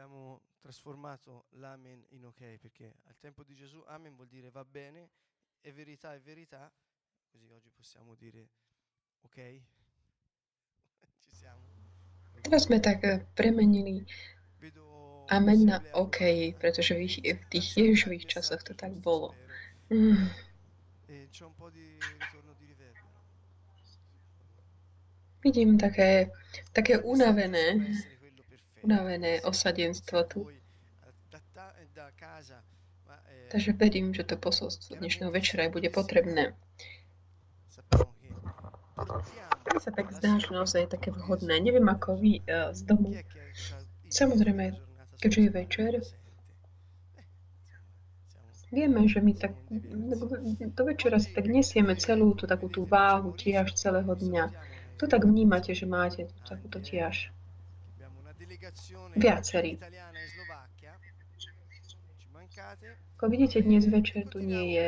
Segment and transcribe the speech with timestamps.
[0.00, 5.10] abbiamo trasformato l'amen in ok, perché al tempo di Gesù amen vuol dire va bene,
[5.60, 6.72] è verità, è verità,
[7.30, 8.48] così oggi possiamo dire
[9.20, 9.36] ok,
[11.20, 11.60] ci siamo.
[12.40, 13.04] Teraz sme tak
[13.36, 14.00] premenili
[15.28, 19.36] amen na OK, pretože v tých Ježišových časoch to tak bolo.
[19.92, 20.32] Mm.
[25.44, 26.32] Vidím také,
[26.72, 27.76] také unavené,
[28.82, 30.48] unavené osadenstvo tu.
[33.50, 36.54] Takže verím, že to posolstvo dnešného večera bude potrebné.
[39.64, 41.58] Tak sa tak zdá, že naozaj je také vhodné.
[41.60, 43.14] Neviem ako vy uh, z domu.
[44.10, 44.74] Samozrejme,
[45.22, 45.92] keďže je večer,
[48.70, 49.52] vieme, že my tak
[50.74, 54.44] do večera si tak nesieme celú tú takú tú váhu tiež celého dňa.
[55.02, 57.34] To tak vnímate, že máte takúto tiež.
[59.16, 59.78] Viacerí.
[63.16, 64.86] Ako vidíte, dnes večer tu nie je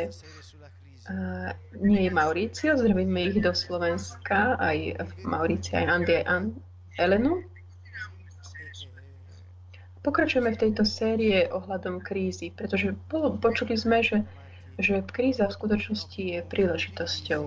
[1.08, 6.56] uh, nie je Mauricio, zdravíme ich do Slovenska, aj v Maurici, aj Andy, aj An-
[7.00, 7.44] Elenu.
[10.02, 12.92] Pokračujeme v tejto série ohľadom krízy, pretože
[13.38, 14.26] počuli sme, že,
[14.76, 17.42] že kríza v skutočnosti je príležitosťou.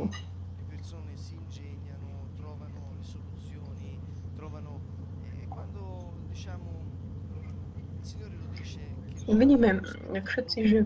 [9.25, 9.81] Vidíme
[10.13, 10.79] všetci, že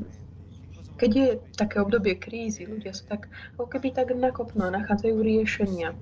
[0.99, 5.95] keď je také obdobie krízy, ľudia sa tak, ako keby tak nakopnú a nachádzajú riešenia.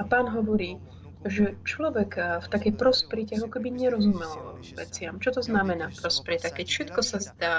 [0.00, 0.80] A pán hovorí,
[1.22, 5.20] že človek v takej prosperite ako keby nerozumel veciam.
[5.22, 6.50] Čo to znamená prosperita?
[6.50, 7.56] Keď všetko sa zdá,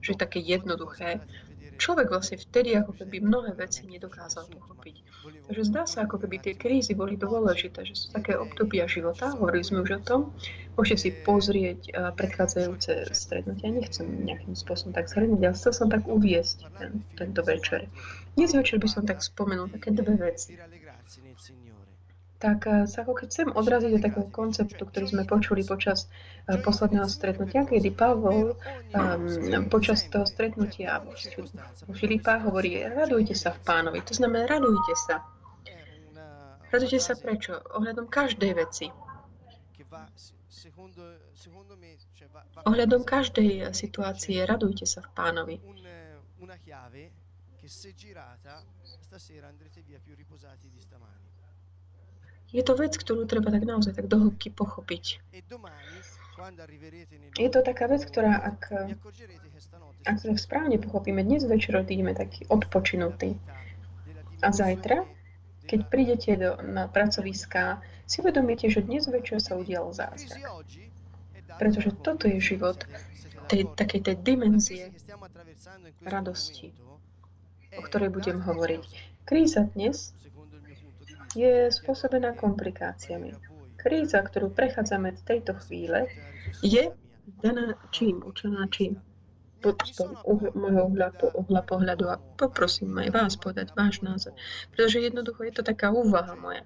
[0.00, 1.22] že je také jednoduché,
[1.76, 4.96] človek vlastne vtedy ako keby mnohé veci nedokázal pochopiť.
[5.48, 9.64] Takže zdá sa, ako keby tie krízy boli dôležité, že sú také obdobia života, hovorili
[9.64, 10.20] sme už o tom,
[10.76, 16.04] môžete si pozrieť uh, predchádzajúce stretnutia, nechcem nejakým spôsobom tak zhrnúť, ale chcel som tak
[16.04, 17.88] uviesť ten, tento večer.
[18.36, 20.60] Dnes večer by som tak spomenul také dve veci
[22.38, 26.06] tak eh, sa ako keď chcem odraziť do takého konceptu, ktorý sme počuli počas
[26.46, 28.56] uh, posledného stretnutia, kedy Pavol
[28.94, 31.00] um, počas toho stretnutia
[31.86, 33.98] u Filipa hovorí, radujte sa v pánovi.
[34.04, 35.24] To znamená, radujte sa.
[36.68, 37.54] Radujte sa prečo?
[37.78, 38.90] Ohľadom každej veci.
[42.66, 45.56] Ohľadom každej situácie radujte sa v pánovi.
[47.64, 48.62] che se girata
[49.00, 51.13] stasera andrete via più riposati di stamani
[52.54, 55.18] je to vec, ktorú treba tak naozaj tak dohlbky pochopiť.
[57.34, 58.70] Je to taká vec, ktorá, ak,
[60.06, 63.34] ak to správne pochopíme, dnes večer odídeme taký odpočinutý.
[64.38, 65.02] A zajtra,
[65.66, 70.38] keď prídete do, na pracoviská, si uvedomíte, že dnes večer sa udial zázrak.
[71.58, 72.86] Pretože toto je život
[73.50, 74.94] tej, takej tej dimenzie
[76.06, 76.70] radosti,
[77.74, 78.84] o ktorej budem hovoriť.
[79.24, 80.12] Kríza dnes
[81.34, 83.34] je spôsobená komplikáciami.
[83.76, 86.08] Kríza, ktorú prechádzame v tejto chvíle,
[86.64, 86.88] je
[87.44, 89.02] daná čím, učená čím.
[89.60, 89.80] Pod
[90.52, 94.36] môjho uhla, po, uhla pohľadu a poprosím aj vás podať váš názor.
[94.72, 96.64] Pretože jednoducho je to taká úvaha moja.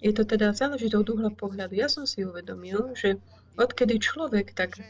[0.00, 1.76] Je to teda záležitý od uhla pohľadu.
[1.76, 3.20] Ja som si uvedomil, že
[3.56, 4.80] odkedy človek tak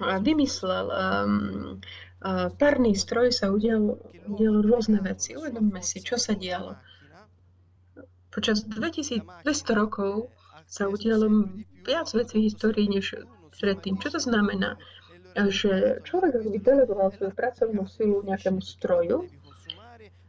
[0.00, 1.80] vymyslel um,
[2.60, 3.96] párny stroj sa udial,
[4.28, 5.32] udial rôzne veci.
[5.36, 6.76] Uvedomme si, čo sa dialo.
[8.36, 9.24] Počas 2200
[9.72, 10.28] rokov
[10.68, 11.48] sa udialo
[11.88, 13.16] viac vecí v histórii než
[13.56, 13.96] predtým.
[13.96, 14.76] Čo to znamená?
[15.32, 19.24] Že človek by delegoval svoju pracovnú silu nejakému stroju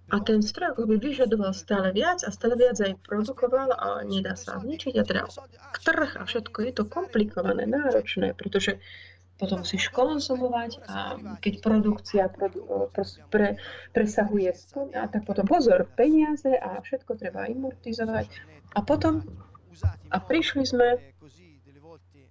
[0.08, 4.56] a ten stroj by vyžadoval stále viac a stále viac aj produkoval a nedá sa
[4.56, 5.28] zničiť a teda
[5.84, 8.80] trh a všetko je to komplikované, náročné, pretože
[9.38, 12.90] potom musíš konzumovať a keď produkcia produ-
[13.30, 13.62] pre,
[13.94, 14.50] presahuje
[14.98, 18.26] a tak potom pozor, peniaze a všetko treba amortizovať.
[18.74, 19.22] A potom
[20.10, 20.98] a prišli sme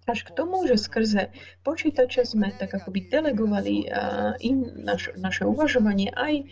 [0.06, 1.34] až k tomu, že skrze
[1.66, 3.90] počítače sme tak akoby delegovali
[4.42, 6.46] im naš, naše uvažovanie aj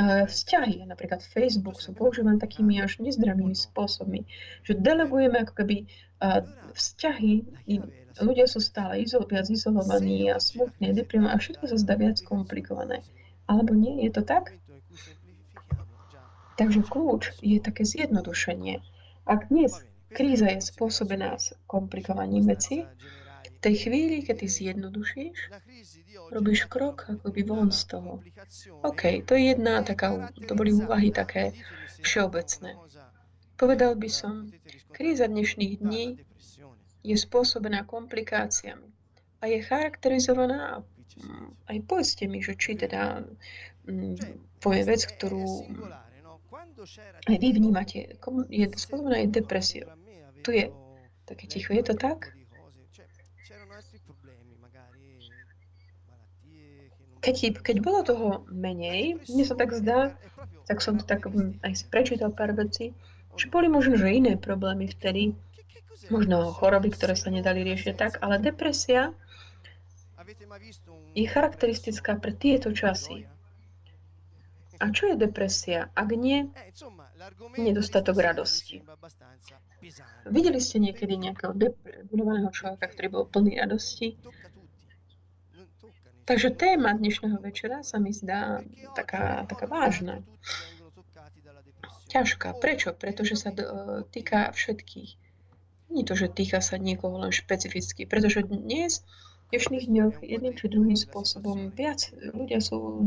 [0.00, 0.84] vzťahy.
[0.88, 4.24] Napríklad Facebook sú používané takými až nezdravými spôsobmi,
[4.64, 5.76] že delegujeme ako keby
[6.22, 7.44] uh, vzťahy
[8.20, 13.00] ľudia sú stále izol, viac izolovaní a smutní, deprimovaní a všetko sa zdá viac komplikované.
[13.48, 14.04] Alebo nie?
[14.04, 14.52] Je to tak?
[16.60, 18.84] Takže kľúč je také zjednodušenie.
[19.24, 19.72] Ak dnes
[20.12, 22.84] kríza je spôsobená komplikovaním veci,
[23.42, 25.38] v tej chvíli, keď ty zjednodušíš,
[26.32, 28.24] robíš krok akoby von z toho.
[28.82, 31.52] OK, to je jedna taká, to boli úvahy také
[32.00, 32.74] všeobecné.
[33.60, 34.48] Povedal by som,
[34.90, 36.18] kríza dnešných dní
[37.04, 38.88] je spôsobená komplikáciami
[39.38, 40.82] a je charakterizovaná
[41.20, 43.22] mm, aj povedzte mi, že či teda
[43.86, 44.16] mm,
[44.58, 45.68] poviem vec, ktorú
[47.28, 48.18] aj vy vnímate,
[48.50, 49.88] je spôsobená aj depresiou.
[50.42, 50.64] Tu je
[51.26, 52.34] také ticho, je to tak?
[57.22, 60.18] Keď, keď bolo toho menej, mne sa tak zdá,
[60.66, 62.90] tak som to tak mm, aj si prečítal pár vecí,
[63.38, 65.38] že boli možno, že iné problémy vtedy,
[66.10, 69.14] možno choroby, ktoré sa nedali riešiť tak, ale depresia
[71.14, 73.24] je charakteristická pre tieto časy.
[74.82, 76.50] A čo je depresia, ak nie
[77.54, 78.82] nedostatok radosti?
[80.26, 84.18] Videli ste niekedy nejakého deprimovaného človeka, ktorý bol plný radosti?
[86.22, 88.62] Takže téma dnešného večera sa mi zdá
[88.94, 90.22] taká, taká vážna.
[92.14, 92.62] Ťažká.
[92.62, 92.94] Prečo?
[92.94, 93.64] Pretože sa do,
[94.06, 95.10] týka všetkých.
[95.90, 99.02] Nie to, že týka sa niekoho len špecificky, pretože dnes
[99.50, 103.04] v dnešných dňoch jedným či druhým spôsobom viac ľudia sú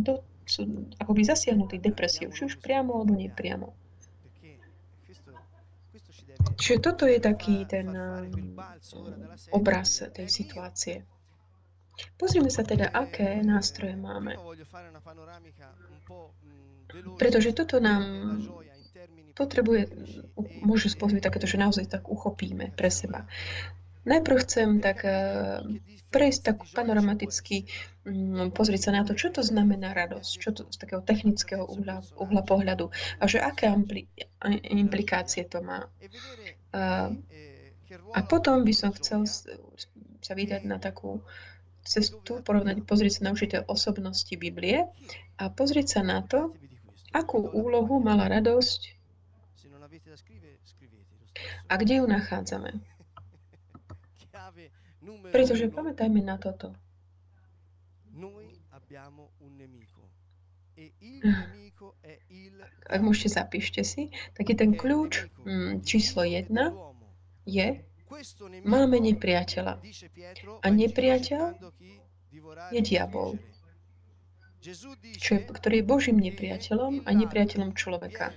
[0.00, 3.74] do, sú akoby zasiahnutí depresiou, či už priamo alebo nepriamo.
[6.54, 8.56] Čiže toto je taký ten um,
[9.52, 11.04] obraz tej situácie.
[12.18, 14.34] Pozrime sa teda, aké nástroje máme.
[17.18, 18.02] Pretože toto nám
[19.34, 19.90] potrebuje,
[20.62, 23.26] môže spôsobiť takéto, že naozaj tak uchopíme pre seba.
[24.04, 25.64] Najprv chcem tak eh,
[26.14, 27.66] prejsť tak panoramaticky,
[28.06, 32.04] mm, pozrieť sa na to, čo to znamená radosť, čo to z takého technického uhla,
[32.14, 34.06] uhla pohľadu a že aké ampli,
[34.70, 35.88] implikácie to má.
[36.70, 37.10] A,
[38.14, 39.26] a potom by som chcel
[40.24, 41.24] sa vydať na takú
[41.84, 44.88] cestu, porovnať, pozrieť sa na určité osobnosti Biblie
[45.36, 46.56] a pozrieť sa na to,
[47.12, 48.80] akú úlohu mala radosť
[51.68, 52.80] a kde ju nachádzame.
[55.30, 56.74] Pretože pamätajme na toto.
[62.84, 66.50] Ak môžete, zapíšte si, tak je ten kľúč mm, číslo 1
[67.44, 67.68] je
[68.64, 69.80] máme nepriateľa.
[70.62, 71.42] A nepriateľ
[72.72, 73.38] je diabol,
[75.20, 78.32] čo je, ktorý je Božím nepriateľom a nepriateľom človeka.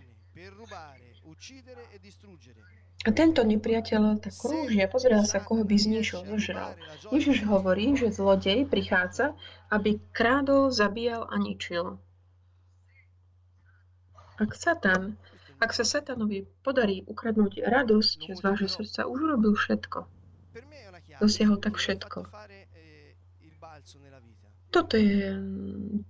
[3.07, 6.75] A tento nepriateľ tak krúži a pozerá sa, koho by zničil, zožral.
[7.07, 9.31] Ježiš hovorí, že zlodej prichádza,
[9.71, 12.01] aby krádol, zabíjal a ničil.
[14.37, 15.15] Ak Satan,
[15.57, 20.05] ak sa Satanovi podarí ukradnúť radosť z vášho srdca, už urobil všetko.
[21.17, 22.29] Dosiahol tak všetko.
[24.69, 25.33] Toto je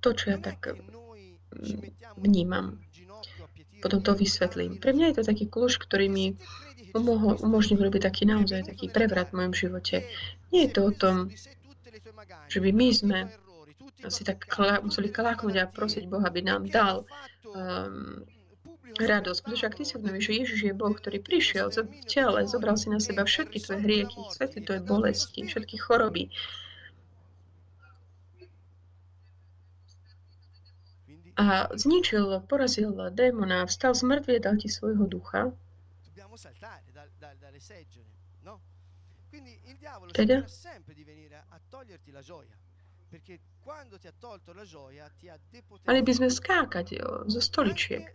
[0.03, 2.81] to, čo ja tak mm, vnímam.
[3.79, 4.81] Potom to vysvetlím.
[4.81, 6.35] Pre mňa je to taký kľúč, ktorý mi
[6.97, 10.07] umožnil umožnil robiť taký naozaj taký prevrat v mojom živote.
[10.49, 11.29] Nie je to o tom,
[12.49, 13.19] že by my sme
[14.07, 17.03] si tak klá, museli kláknuť a prosiť Boha, aby nám dal
[17.49, 18.23] um,
[19.05, 19.39] radosť.
[19.45, 22.89] Pretože ak ty si uvedomíš, že Ježiš je Boh, ktorý prišiel v tele, zobral si
[22.89, 26.33] na seba všetky tvoje hrieky, všetky tvoje bolesti, všetky choroby,
[31.37, 35.53] a zničil, porazil démona, vstal z mŕtvych, dal ti svojho ducha,
[40.13, 40.41] teda?
[45.87, 46.87] Mali by sme skákať
[47.27, 48.07] zo stoličiek.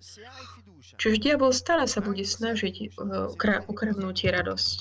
[0.96, 3.32] Čiže diabol stále sa bude snažiť uh,
[3.68, 4.76] ukradnúť ti radosť.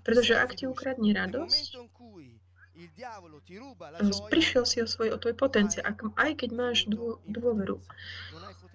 [0.00, 1.76] Pretože ak ti ukradne radosť,
[4.32, 7.78] prišiel si o, svoj, o tvoj potenciál, ak, aj keď máš dô, dôveru.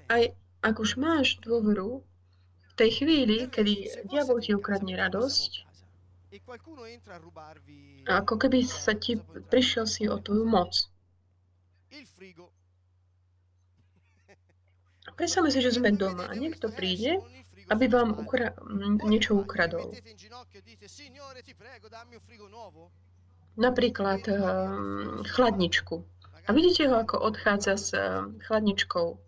[0.09, 0.23] Aj
[0.61, 2.03] ak už máš dôveru,
[2.79, 5.67] tej chvíli, kedy diabol ti ukradne radosť,
[8.07, 9.19] ako keby sa ti
[9.51, 10.71] prišiel si o tvoju moc.
[15.15, 17.19] Predstavme si, že sme doma a niekto príde,
[17.69, 18.55] aby vám ukra-
[19.03, 19.91] niečo ukradol.
[23.59, 25.95] Napríklad um, chladničku.
[26.47, 29.19] A vidíte ho, ako odchádza s uh, chladničkou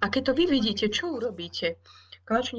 [0.00, 1.76] a keď to vy vidíte, čo urobíte?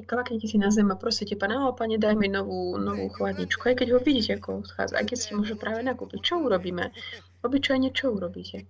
[0.08, 3.68] klaknite si na zem a prosíte pána, o pane, daj mi novú, novú chladničku.
[3.68, 6.96] Aj keď ho vidíte, ako odchádza, aj keď ste môže práve nakúpiť, čo urobíme?
[7.48, 8.68] Obyčajne čo urobíte?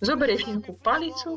[0.00, 1.30] Zoberieš nejakú palicu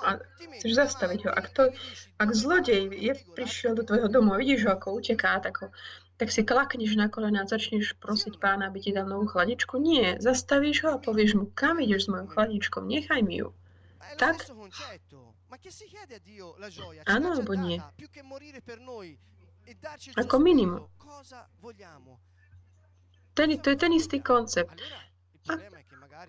[0.00, 0.10] a
[0.56, 1.30] chceš zastaviť ho.
[1.36, 1.68] Ak, to,
[2.16, 5.68] ak zlodej je, prišiel do tvojho domu a vidíš ho, ako uteká, tak, ho,
[6.16, 9.76] tak si klakneš na kolena a začneš prosiť pána, aby ti dal novú chladičku.
[9.76, 13.52] Nie, zastavíš ho a povieš mu, kam ideš s mojou chladičkou, nechaj mi ju.
[14.16, 14.48] Tak?
[17.06, 17.78] Áno, alebo nie.
[20.16, 20.84] Ako minimum.
[23.34, 24.78] Ten, to je ten istý koncept.
[25.50, 25.58] A,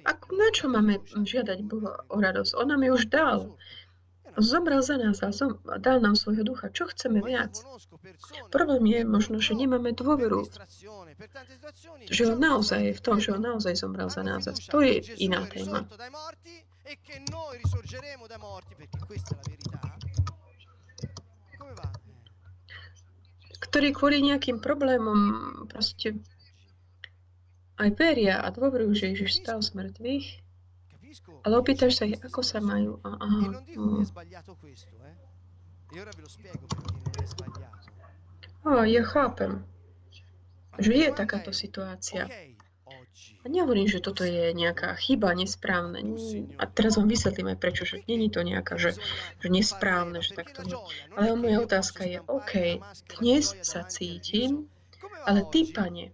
[0.09, 2.51] a na čo máme žiadať Boha o radosť?
[2.57, 3.53] On nám ju už dal.
[4.35, 6.67] Zomrel za nás a zom, dal nám svojho ducha.
[6.67, 7.55] Čo chceme viac?
[8.51, 10.43] Problém je možno, že nemáme dôveru.
[12.11, 14.43] Že on naozaj je v tom, že on naozaj zomrel za nás.
[14.51, 15.87] A to je iná téma.
[23.65, 25.19] Ktorí kvôli nejakým problémom
[25.67, 26.15] proste
[27.75, 30.27] aj veria a dôverujú, že Ježiš stal z mŕtvych,
[31.43, 33.01] ale opýtaš sa ich, ako sa majú.
[33.03, 34.05] A, aha, no.
[38.65, 39.61] A ja chápem,
[40.79, 42.27] že je takáto situácia.
[43.43, 46.03] A nehovorím, že toto je nejaká chyba, nesprávne.
[46.59, 48.97] A teraz vám vysvetlím aj prečo, že není to nejaká, že,
[49.39, 50.75] že nesprávne, že takto nie.
[51.15, 52.83] Ale moja otázka je, OK,
[53.19, 54.67] dnes sa cítim
[55.25, 56.13] ale ty, pane,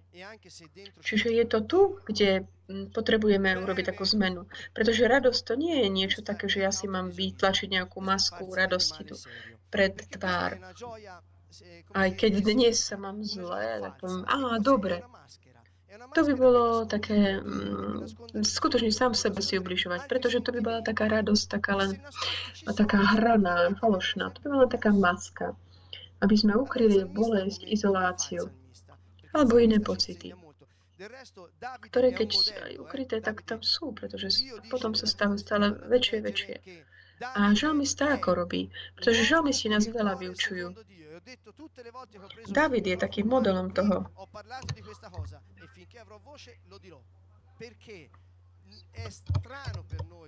[1.04, 2.48] čiže je to tu, kde
[2.96, 4.48] potrebujeme urobiť takú zmenu.
[4.72, 9.04] Pretože radosť to nie je niečo také, že ja si mám vytlačiť nejakú masku radosti
[9.04, 9.20] tu
[9.68, 10.64] pred tvár.
[11.92, 15.04] Aj keď dnes sa mám zle, tak poviem, á, dobre.
[15.92, 21.08] To by bolo také, mm, skutočne sám sebe si ubližovať, pretože to by bola taká
[21.08, 22.00] radosť, taká len,
[22.64, 24.32] taká hraná, falošná.
[24.36, 25.56] To by bola taká maska,
[26.24, 28.48] aby sme ukryli bolesť, izoláciu
[29.32, 30.36] alebo iné pocity,
[31.88, 36.24] ktoré keď sú aj ukryté, tak tam sú, pretože potom sa stávajú stále väčšie a
[36.28, 36.56] väčšie.
[37.22, 38.74] A žalmista ako robí?
[38.98, 40.74] Pretože žalmisti nás veľa vyučujú.
[42.50, 44.06] David je takým modelom toho.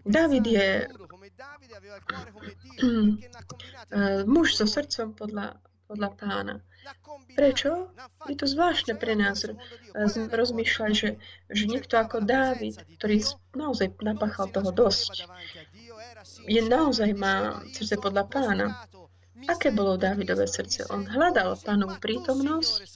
[0.06, 0.68] David je
[4.28, 5.58] muž so srdcom podľa
[5.88, 6.56] podľa pána.
[7.38, 7.94] Prečo?
[8.26, 9.46] Je to zvláštne pre nás
[10.34, 11.10] rozmýšľať, že,
[11.54, 13.24] že niekto ako Dávid, ktorý
[13.56, 15.30] naozaj napáchal toho dosť,
[16.50, 18.66] je naozaj má srdce podľa pána.
[19.48, 20.88] Aké bolo Dávidové srdce?
[20.88, 22.96] On hľadal pánovú prítomnosť,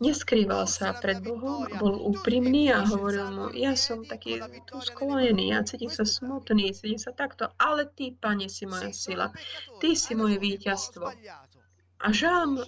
[0.00, 5.64] neskrýval sa pred Bohom, bol úprimný a hovoril mu, ja som taký tu sklonený, ja
[5.64, 9.32] cítim sa smutný, cítim sa takto, ale ty, pane, si moja sila,
[9.80, 11.06] ty si moje víťazstvo.
[12.00, 12.64] A žalm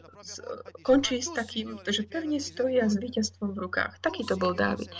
[0.84, 3.96] končí s takým, že pevne stojí a s víťazstvom v rukách.
[4.04, 4.92] Taký to bol Dávid.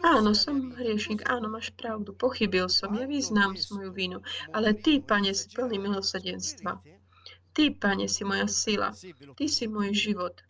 [0.00, 4.18] Áno, som hriešnik, áno, máš pravdu, pochybil som, ja vyznám svoju vinu,
[4.48, 6.80] ale ty, pane, si plný milosadenstva.
[7.52, 8.88] Ty, pane, si moja sila,
[9.36, 10.42] ty si môj život.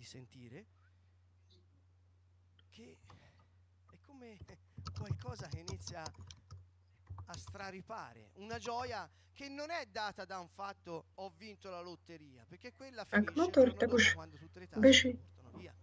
[7.30, 12.44] a straripare, una gioia che non è data da un fatto ho vinto la lotteria,
[12.48, 15.74] perché quella finisce motor, quando tutte le tasse portano via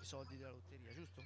[0.00, 1.22] i soldi della lotteria, giusto?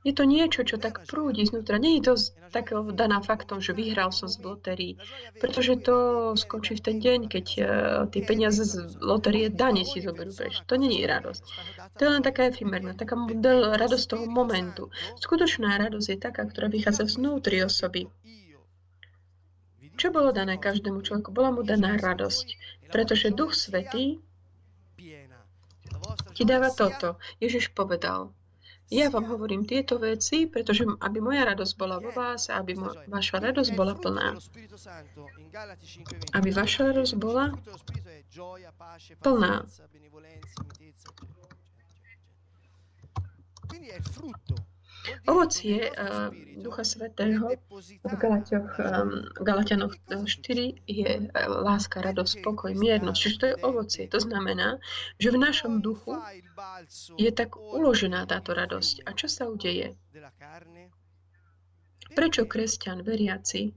[0.00, 1.76] Je to niečo, čo tak prúdi znútra.
[1.76, 2.16] Je to
[2.48, 4.96] tak daná faktom, že vyhral som z lotérii,
[5.36, 5.96] pretože to
[6.40, 7.66] skončí v ten deň, keď uh,
[8.08, 10.56] tie peniaze z lotérie dane si zoberú preč.
[10.72, 11.42] To je radosť.
[11.96, 14.88] To je len taká efemerná, taká model, radosť toho momentu.
[15.20, 18.08] Skutočná radosť je taká, ktorá vychádza vnútri osoby.
[20.00, 21.28] Čo bolo dané každému človeku?
[21.28, 22.56] Bola mu daná radosť,
[22.88, 24.16] pretože Duch Svetý
[26.32, 27.20] ti dáva toto.
[27.36, 28.32] Ježiš povedal,
[28.90, 32.94] ja vám hovorím tieto veci, pretože aby moja radosť bola vo vás a aby mo-
[33.06, 34.34] vaša radosť bola plná.
[36.34, 37.54] Aby vaša radosť bola
[39.22, 39.54] plná.
[43.70, 44.69] Quindi è frutto
[45.24, 46.28] Ovocie uh,
[46.60, 47.56] Ducha Svetého
[48.04, 53.20] v Galatianoch, um, Galatianoch 4 je uh, láska, radosť, spokoj, miernosť.
[53.20, 54.04] Čiže to je ovocie.
[54.12, 54.76] To znamená,
[55.16, 56.20] že v našom duchu
[57.16, 59.08] je tak uložená táto radosť.
[59.08, 59.96] A čo sa udeje?
[62.12, 63.72] Prečo kresťan, veriaci,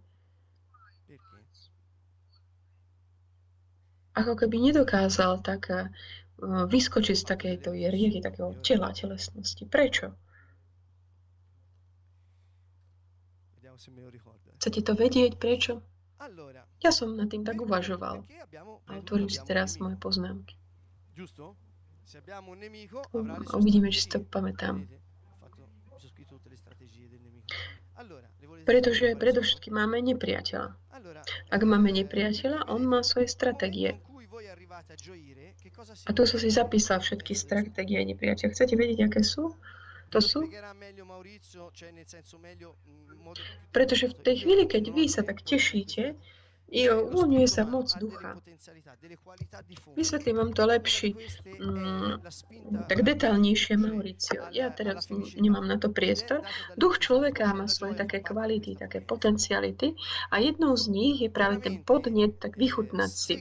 [4.13, 5.87] ako keby nedokázal tak uh,
[6.67, 9.63] vyskočiť z takejto rieky, takého tela, telesnosti.
[9.63, 10.19] Prečo?
[14.59, 15.37] Chcete to vedieť?
[15.37, 15.81] Prečo?
[16.79, 18.23] Ja som nad tým tak uvažoval.
[18.87, 20.55] A otvorím si teraz moje poznámky.
[23.53, 24.87] Uvidíme, či si to pamätám.
[28.63, 30.71] Pretože predovšetkým máme nepriateľa.
[31.51, 33.99] Ak máme nepriateľa, on má svoje stratégie.
[36.07, 38.51] A tu som si zapísal všetky stratégie nepriateľa.
[38.51, 39.55] Chcete vedieť, aké sú?
[40.13, 40.45] To sú?
[43.73, 46.13] Pretože v tej chvíli, keď vy sa tak tešíte,
[46.73, 48.33] i uvoľňuje sa moc ducha.
[49.93, 51.13] Vysvetlím vám to lepší,
[51.45, 52.25] mm,
[52.89, 54.49] tak detálnejšie, Mauricio.
[54.49, 55.05] Ja teraz
[55.37, 56.41] nemám na to priestor.
[56.73, 59.93] Duch človeka má svoje také kvality, také potenciality
[60.33, 63.35] a jednou z nich je práve ten podnet, tak vychutnať si.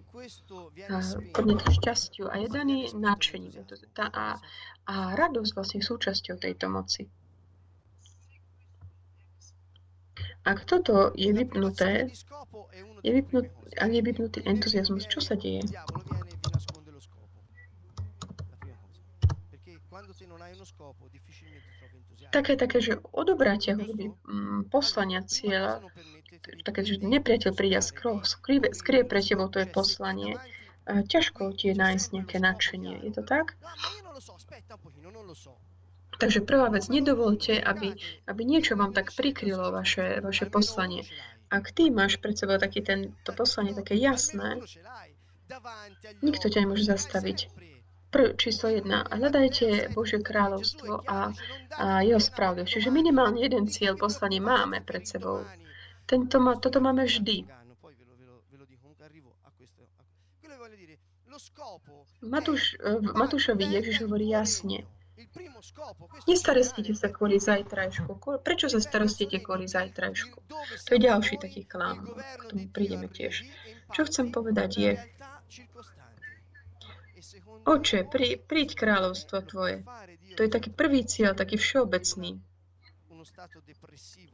[1.32, 3.64] Podnet šťastiu a je daný nadšením.
[3.96, 4.36] A,
[4.84, 7.08] a radosť vlastne súčasťou tejto moci.
[10.42, 12.10] Ak toto je vypnuté,
[13.06, 13.46] je vypnut,
[13.78, 15.62] ak je vypnutý entuziasmus, čo sa deje?
[22.32, 25.84] Také, také, že odobráte ako keby mm, poslania cieľa,
[26.64, 30.40] také, že nepriateľ príde a skrie, skrie pre tebou to je poslanie,
[30.88, 32.94] ťažko ti je nájsť nejaké nadšenie.
[33.06, 33.54] Je to tak?
[36.18, 37.96] Takže prvá vec, nedovolte, aby,
[38.28, 41.08] aby niečo vám tak prikrylo vaše, vaše poslanie.
[41.52, 44.60] Ak ty máš pred sebou taký ten, poslanie také jasné,
[46.24, 47.48] nikto ťa nemôže zastaviť.
[48.12, 49.08] Prv, číslo jedna.
[49.08, 51.32] Hľadajte Božie kráľovstvo a,
[51.80, 52.68] a jeho správdu.
[52.68, 55.48] Čiže minimálne jeden cieľ poslanie máme pred sebou.
[56.04, 57.48] Tento má, toto máme vždy.
[62.22, 64.84] Matúš, v Matúšovi Ježiš hovorí jasne.
[66.28, 68.18] Nestarostite sa kvôli zajtrajšku.
[68.42, 70.38] Prečo sa starostíte kvôli zajtrajšku?
[70.86, 72.06] To je ďalší taký klam.
[72.12, 73.46] K tomu prídeme tiež.
[73.92, 74.92] Čo chcem povedať je,
[77.62, 79.86] Oče, prí, príď kráľovstvo Tvoje.
[80.34, 82.42] To je taký prvý cieľ, taký všeobecný.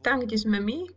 [0.01, 0.89] Tam, kde sme my,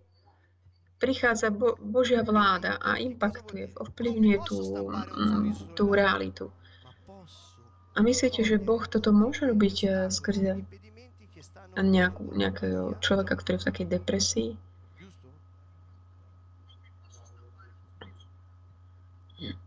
[0.96, 4.58] prichádza Bo- Božia vláda a impaktuje, ovplyvňuje tú,
[4.88, 6.48] mm, tú realitu.
[7.92, 10.64] A myslíte, že Boh toto môže robiť eh, skrze
[11.76, 14.50] nejakú, nejakého človeka, ktorý je v takej depresii?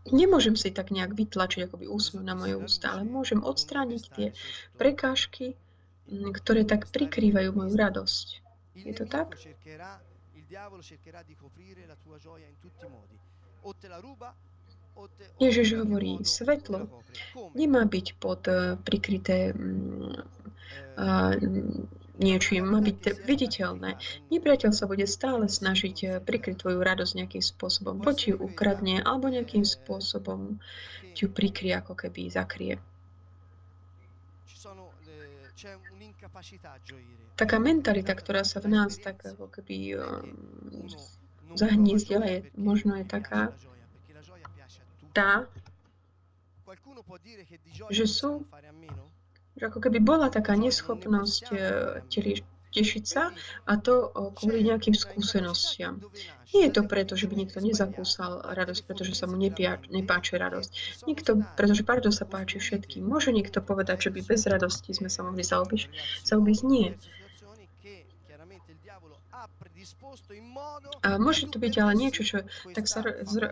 [0.06, 4.28] Nemôžem si tak nejak vytlačiť akoby úsmev na moje ústa, ale môžem odstrániť tie
[4.78, 5.58] prekážky,
[6.08, 8.26] ktoré tak prikrývajú moju radosť.
[8.86, 9.34] Je to tak?
[15.36, 16.88] Ježiš hovorí, svetlo
[17.52, 20.36] nemá byť pod eh, prikryté mm,
[22.16, 24.00] niečím, má byť viditeľné.
[24.32, 28.00] Nepriateľ sa bude stále snažiť eh, prikryť tvoju radosť nejakým spôsobom.
[28.00, 30.60] Buď ju ukradne, alebo nejakým spôsobom
[31.16, 32.76] ti ju prikrie, ako keby zakrie.
[37.36, 40.36] Taká mentalita, ktorá sa v nás tak ako keby um,
[41.56, 43.56] zahniezdila, je, možno je taká,
[45.16, 45.48] tá,
[47.88, 48.44] že sú,
[49.56, 52.44] že ako keby bola taká neschopnosť eh,
[52.76, 53.32] tešiť sa
[53.64, 55.96] a to kvôli nejakým skúsenostiam.
[56.52, 60.70] Nie je to preto, že by niekto nezakúsal radosť, pretože sa mu nepia, nepáči radosť.
[61.08, 63.00] Nikto, pretože pardon sa páči všetkým.
[63.00, 65.88] Môže niekto povedať, že by bez radosti sme sa mohli zaobísť?
[66.28, 66.92] Zaobísť nie.
[71.02, 72.36] A môže to byť ale niečo, čo
[72.74, 73.02] tak sa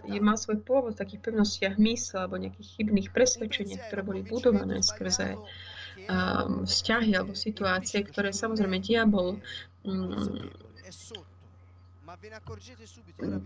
[0.05, 4.83] je, má svoj pôvod v takých pevnostiach mysle alebo nejakých chybných presvedčeniach, ktoré boli budované
[4.83, 9.38] skrze um, vzťahy alebo situácie, ktoré samozrejme diabol
[9.87, 10.51] um,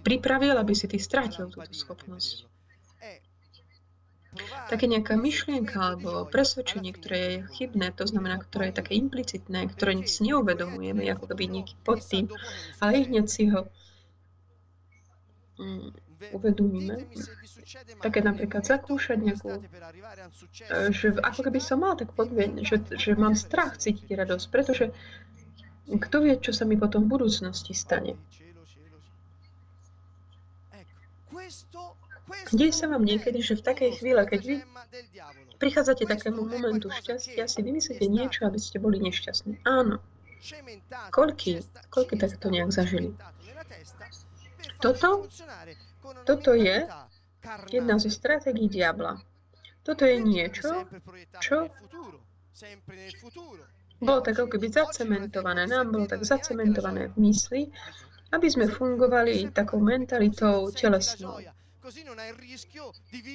[0.04, 2.57] pripravil, aby si ty strátil túto schopnosť
[4.68, 9.96] také nejaká myšlienka alebo presvedčenie, ktoré je chybné, to znamená, ktoré je také implicitné, ktoré
[9.96, 12.28] nic neuvedomujeme, ako keby nejaký podtým,
[12.78, 13.66] ale hneď si ho
[15.56, 15.90] um,
[16.32, 17.08] uvedomíme.
[18.00, 19.62] Také napríklad zakúšať nejakú, e,
[20.92, 24.84] že ako keby som mal tak podvieť, že, že mám strach cítiť radosť, pretože
[25.88, 28.16] kto vie, čo sa mi potom v budúcnosti stane.
[32.52, 34.56] Deje sa vám niekedy, že v takej chvíle, keď vy
[35.56, 39.64] prichádzate takému momentu šťastia, si vymyslíte niečo, aby ste boli nešťastní.
[39.64, 40.00] Áno.
[41.10, 43.10] Koľky, koľky takto nejak zažili?
[44.78, 45.26] Toto,
[46.22, 46.86] toto je
[47.72, 49.18] jedna zo stratégií diabla.
[49.82, 50.86] Toto je niečo,
[51.42, 51.72] čo
[53.98, 57.62] bolo tak ako keby zacementované, nám bolo tak zacementované v mysli,
[58.30, 61.42] aby sme fungovali takou mentalitou telesnou.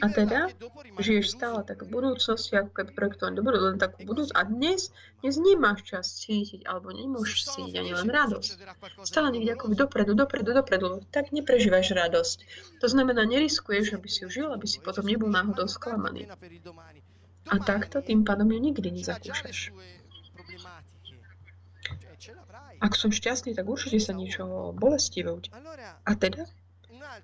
[0.01, 0.53] A teda
[1.01, 4.35] žiješ stále tak v budúcnosti, ako keby projektovaný do budúcnosti, len takú budúcnosť.
[4.37, 4.93] A dnes,
[5.25, 8.49] dnes nemáš čas cítiť, alebo nemôžeš cítiť ani len radosť.
[9.01, 11.01] Stále niekde ako dopredu, dopredu, dopredu.
[11.09, 12.37] Tak neprežívaš radosť.
[12.77, 16.29] To znamená, neriskuješ, aby si ju žil, aby si potom nebol náhodou sklamaný.
[17.49, 19.73] A takto tým pádom ju nikdy nezakúšaš.
[22.83, 25.31] Ak som šťastný, tak určite sa niečo bolestivé
[26.03, 26.45] A teda?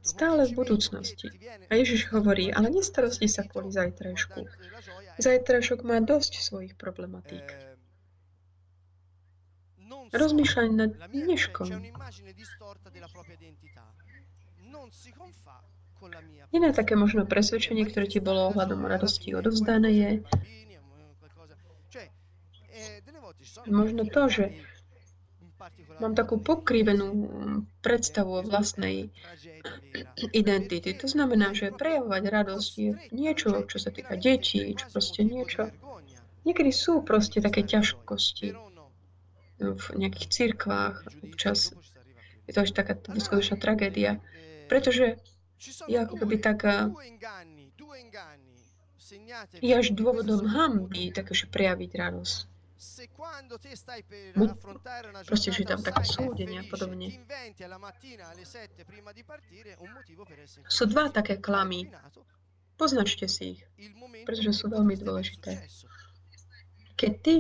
[0.02, 1.28] Stále v budúcnosti.
[1.70, 4.46] A Ježiš hovorí, ale nestarosti sa kvôli zajtrajšku.
[5.20, 7.44] Zajtrajšok má dosť svojich problematík.
[10.10, 11.70] Rozmýšľaj nad dneškom.
[16.50, 20.12] Iné také možno presvedčenie, ktoré ti bolo ohľadom radosti odovzdané je
[23.68, 24.44] možno to, že
[26.00, 27.08] mám takú pokrivenú
[27.84, 29.12] predstavu o vlastnej
[30.32, 30.96] identity.
[30.96, 35.70] To znamená, že prejavovať radosť je niečo, čo sa týka detí, čo proste niečo.
[36.48, 38.56] Niekedy sú proste také ťažkosti
[39.60, 41.76] v nejakých cirkvách, občas
[42.48, 44.18] je to až taká skutočná tragédia,
[44.72, 45.20] pretože
[45.86, 46.90] je ako keby taká
[49.60, 52.49] je až dôvodom hamby takže prejaviť radosť.
[54.40, 54.50] Buď
[55.28, 57.12] proste, že tam také súdenia a podobne.
[60.72, 61.92] Sú dva také klamy.
[62.80, 63.62] Poznačte si ich,
[64.24, 65.60] pretože sú veľmi dôležité.
[66.96, 67.36] Keď ty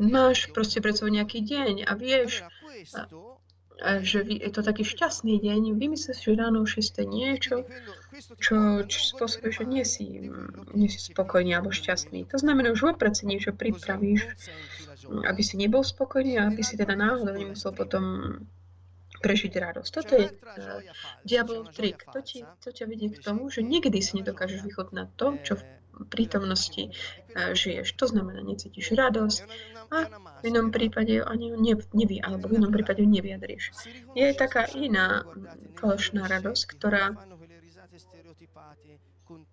[0.00, 2.40] máš proste pred sebou nejaký deň a vieš,
[3.80, 7.00] že je to taký šťastný deň, vymyslíš si ráno o 6.
[7.08, 7.64] niečo,
[8.36, 10.04] čo, čo spôsobuje, že nie si,
[10.76, 12.28] nie si spokojný alebo šťastný.
[12.28, 14.28] To znamená, že vopred si niečo pripravíš,
[15.08, 18.36] aby si nebol spokojný a aby si teda náhodou nemusel potom
[19.20, 19.90] prežiť radosť.
[19.92, 20.80] Toto je uh,
[21.28, 22.00] diabolov trik.
[22.08, 25.54] To, ti, to ťa vedie k tomu, že nikdy si nedokážeš vychutnať to, čo
[26.06, 27.92] prítomnosti uh, žiješ.
[28.00, 29.44] To znamená, necítiš radosť,
[29.90, 30.06] a
[30.40, 31.56] v inom prípade ani ju
[31.90, 33.74] nevy, alebo v inom prípade ju nevyjadriš.
[34.14, 35.26] Je taká iná
[35.82, 37.18] falošná radosť, ktorá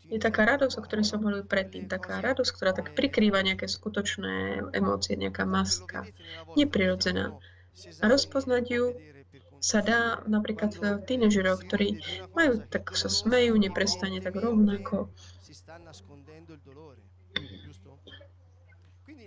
[0.07, 1.89] je taká radosť, o ktorej som hovoril predtým.
[1.89, 6.05] Taká radosť, ktorá tak prikrýva nejaké skutočné emócie, nejaká maska.
[6.53, 7.35] Neprirodzená.
[8.01, 8.83] A rozpoznať ju
[9.59, 12.01] sa dá napríklad v tínežeroch, ktorí
[12.37, 15.09] majú, tak sa smejú, neprestane tak rovnako.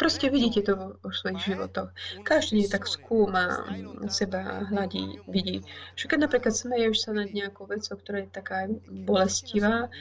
[0.00, 1.92] Proste vidíte to vo svojich životoch.
[2.24, 3.68] Každý tak skúma
[4.08, 5.60] seba, hladí, vidí.
[5.92, 9.92] Že keď napríklad smeješ sa nad nejakou vecou, ktorá je taká bolestivá,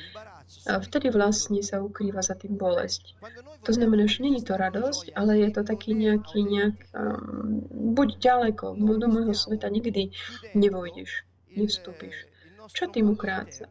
[0.66, 3.14] a vtedy vlastne sa ukrýva za tým bolesť.
[3.68, 7.62] To znamená, že není to radosť, ale je to taký nejaký, nejak, um,
[7.94, 10.10] buď ďaleko, do môjho sveta nikdy
[10.58, 12.26] nevojdeš, nevstúpiš.
[12.74, 13.70] Čo tým ukrátza?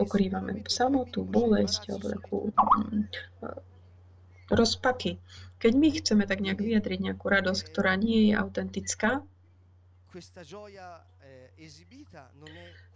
[0.00, 3.04] Okrývame samotu, bolesť, alebo takú um,
[4.48, 5.20] rozpaky.
[5.58, 9.24] Keď my chceme tak nejak vyjadriť nejakú radosť, ktorá nie je autentická,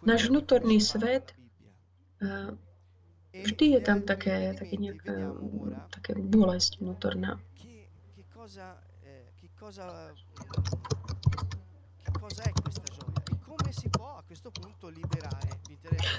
[0.06, 1.34] náš vnútorný svet
[3.32, 5.34] vždy je tam také, také nejaká
[5.90, 7.38] také bolesť vnútorná.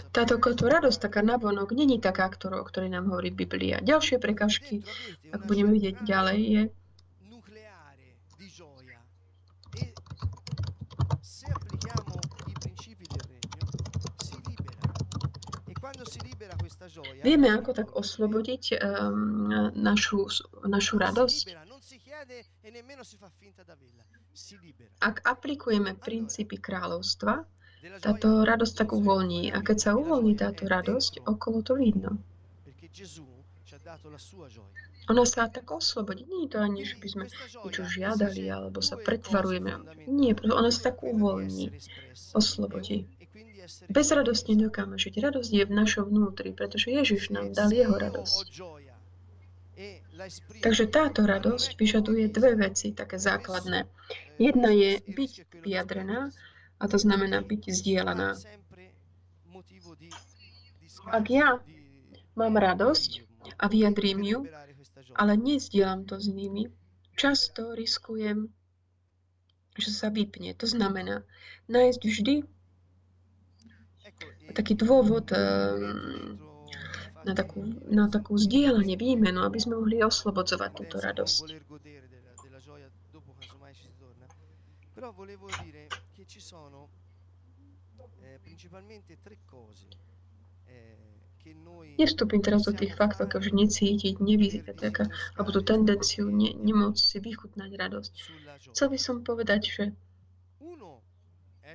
[0.10, 3.79] Táto radosť, taká navonok, není taká, ktorú, o ktorej nám hovorí Biblia.
[3.79, 4.82] Ďalšie prekažky,
[5.29, 6.63] ak budeme vidieť ďalej, je
[17.23, 20.27] Vieme, ako tak oslobodiť um, našu,
[20.63, 21.45] našu radosť.
[25.03, 27.43] Ak aplikujeme princípy kráľovstva,
[27.99, 29.51] táto radosť tak uvoľní.
[29.55, 32.19] A keď sa uvoľní táto radosť, okolo to vidno.
[35.09, 36.29] Ona sa tak oslobodí.
[36.29, 37.25] Nie je to ani, že by sme
[37.65, 40.05] niečo žiadali alebo sa pretvarujeme.
[40.05, 41.73] Nie, ona sa tak uvoľní,
[42.37, 43.09] oslobodí.
[43.89, 45.13] Bez radosti nedokáme žiť.
[45.17, 48.45] Radosť je v našom vnútri, pretože Ježiš nám dal jeho radosť.
[50.59, 53.87] Takže táto radosť vyžaduje dve veci, také základné.
[54.35, 55.31] Jedna je byť
[55.63, 56.35] vyjadrená
[56.79, 58.39] a to znamená byť zdieľaná.
[61.11, 61.59] Ak ja
[62.39, 63.11] mám radosť
[63.59, 64.39] a vyjadrím ju,
[65.15, 66.71] ale nezdielam to s nimi,
[67.19, 68.47] často riskujem,
[69.75, 70.55] že sa vypne.
[70.55, 71.27] To znamená
[71.67, 72.35] nájsť vždy
[74.55, 76.39] taký dôvod um,
[77.23, 77.59] na takú,
[77.91, 81.45] na takú zdieľanie, výmenu, aby sme mohli oslobodzovať túto radosť.
[91.97, 94.77] Nestúpim teraz do tých faktov, že necítiť, nevyzývať,
[95.35, 98.11] alebo tú tendenciu ne, nemôcť si vychutnať radosť.
[98.69, 99.83] Chcel by som povedať, že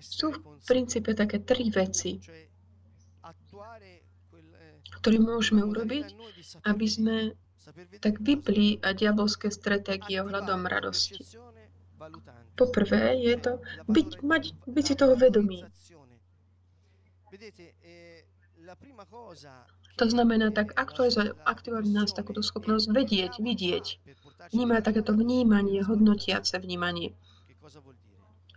[0.00, 2.22] sú v princípe také tri veci,
[5.00, 6.06] ktoré môžeme urobiť,
[6.64, 7.16] aby sme
[7.98, 11.18] tak vypli diabolské stratégie ohľadom radosti.
[12.54, 13.52] Poprvé je to
[13.88, 15.64] byť, mať, byť si toho vedomý.
[19.94, 23.86] To znamená tak aktivovať nás takúto schopnosť vedieť, vidieť,
[24.50, 27.14] vnímať takéto vnímanie, hodnotiace vnímanie.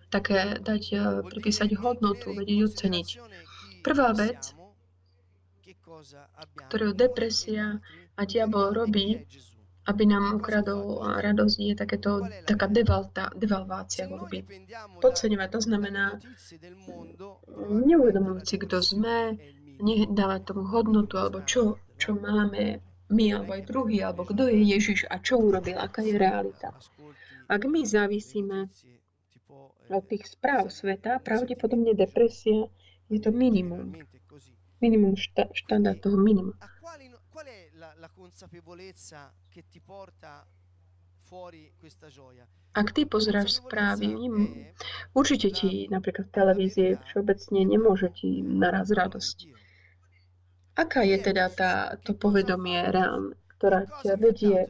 [0.10, 3.08] Také dať, eh, pripísať hodnotu, vedieť oceniť.
[3.84, 4.56] Prvá vec,
[6.68, 7.84] ktorú depresia
[8.16, 9.28] a diabol robí,
[9.88, 14.44] aby nám ukradol radosť, je takéto, taká devalta, devalvácia voľby.
[15.00, 16.06] Podceňovať to znamená
[17.72, 19.40] neuvedomovať si, kto sme,
[19.80, 25.08] nedávať tomu hodnotu, alebo čo, čo máme my, alebo aj druhý, alebo kto je Ježiš
[25.08, 26.76] a čo urobil, aká je realita.
[27.48, 28.68] Ak my závisíme
[29.88, 32.68] od tých správ sveta, pravdepodobne depresia
[33.08, 33.96] je to minimum.
[34.84, 36.52] Minimum šta, štandard toho minima.
[42.78, 44.14] Ak ty pozeráš správy,
[45.18, 49.50] určite ti napríklad v televízie všeobecne nemôže ti naraz radosť.
[50.78, 54.70] Aká je teda tá, to povedomie reálne, ktorá ťa vedie,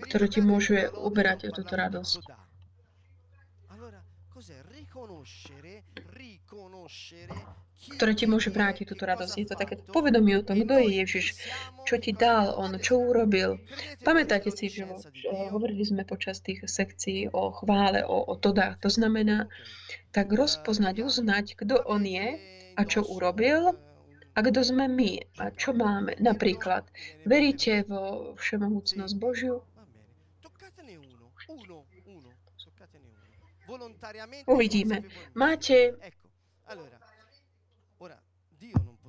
[0.00, 2.24] ktoré ti môže uberať o túto radosť?
[7.86, 9.34] Ktoré ti môže vrátiť túto radosť.
[9.38, 11.26] Je to také povedomie o tom, kto je Ježiš,
[11.86, 13.62] čo ti dal on, čo urobil.
[14.02, 14.84] Pamätáte si, že
[15.54, 18.82] hovorili sme počas tých sekcií o chvále, o, o todách.
[18.82, 19.46] To znamená
[20.10, 22.36] tak rozpoznať, uznať, kto on je
[22.74, 23.78] a čo urobil
[24.34, 26.18] a kto sme my a čo máme?
[26.18, 26.86] Napríklad,
[27.26, 29.62] veríte vo všemohúcnosť Božiu?
[34.46, 35.04] Uvidíme.
[35.34, 35.98] Máte...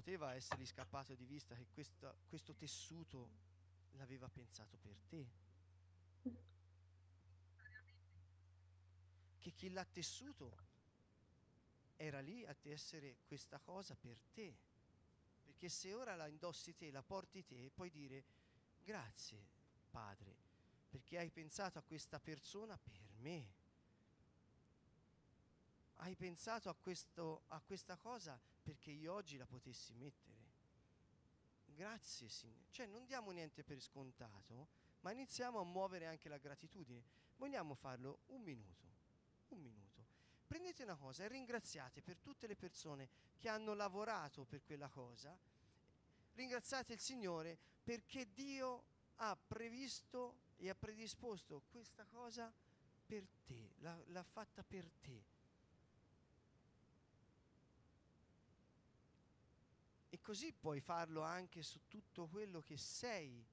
[0.09, 3.29] Poteva essere scappato di vista che questo, questo tessuto
[3.91, 5.29] l'aveva pensato per te.
[9.37, 10.57] Che chi l'ha tessuto
[11.95, 14.57] era lì a tessere questa cosa per te.
[15.43, 18.23] Perché se ora la indossi te, la porti te, puoi dire
[18.83, 19.45] grazie
[19.91, 20.35] Padre,
[20.89, 23.47] perché hai pensato a questa persona per me.
[25.97, 30.37] Hai pensato a, questo, a questa cosa perché io oggi la potessi mettere.
[31.65, 32.67] Grazie Signore.
[32.69, 34.67] Cioè non diamo niente per scontato,
[34.99, 37.01] ma iniziamo a muovere anche la gratitudine.
[37.37, 38.87] Vogliamo farlo un minuto.
[39.47, 40.05] Un minuto.
[40.45, 45.35] Prendete una cosa e ringraziate per tutte le persone che hanno lavorato per quella cosa.
[46.33, 48.83] Ringraziate il Signore perché Dio
[49.15, 52.53] ha previsto e ha predisposto questa cosa
[53.03, 55.28] per te, l'ha, l'ha fatta per te.
[60.29, 63.43] Così puoi farlo anche su tutto quello che sei,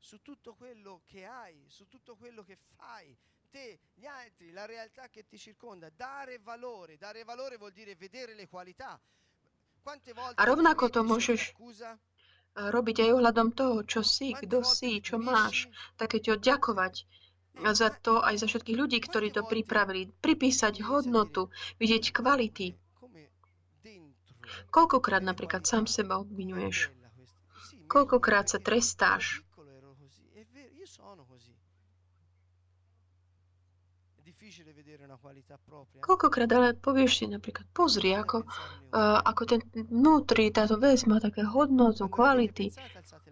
[0.00, 3.16] su tutto quello che hai, su tutto quello che fai,
[3.52, 5.90] te, gli altri, la realtà che ti circonda.
[5.94, 8.98] Dare valore, dare valore vuol dire vedere le qualità.
[9.80, 11.54] Quante volte A rovnako to môžeš
[12.50, 17.06] robiť aj ohľadom toho, čo si, kto si, čo máš, také ti ďakovať
[17.70, 20.10] za to aj za všetkých ľudí, ktorí to pripravili.
[20.18, 21.46] Pripísať hodnotu,
[21.78, 22.74] vidieť kvality.
[24.70, 26.90] Koľkokrát napríklad sám seba obvinuješ?
[27.86, 29.44] Koľkokrát sa trestáš?
[36.00, 41.42] Koľkokrát ale povieš si napríklad, pozri, ako, uh, ako ten vnútri, táto vec má také
[41.42, 42.70] hodnotu, kvality.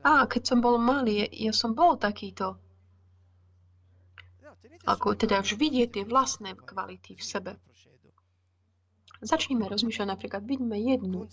[0.02, 2.58] A keď som bol malý, ja som bol takýto.
[4.82, 7.52] Ako teda už vidieť tie vlastné kvality v sebe.
[9.22, 11.30] Začníme rozmýšľať napríklad, vidíme jednu.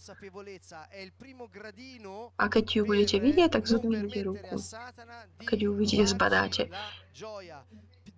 [2.38, 4.56] A keď ju budete vidieť, tak zodvihnite ruku.
[5.42, 6.70] Keď ju uvidíte, zbadáte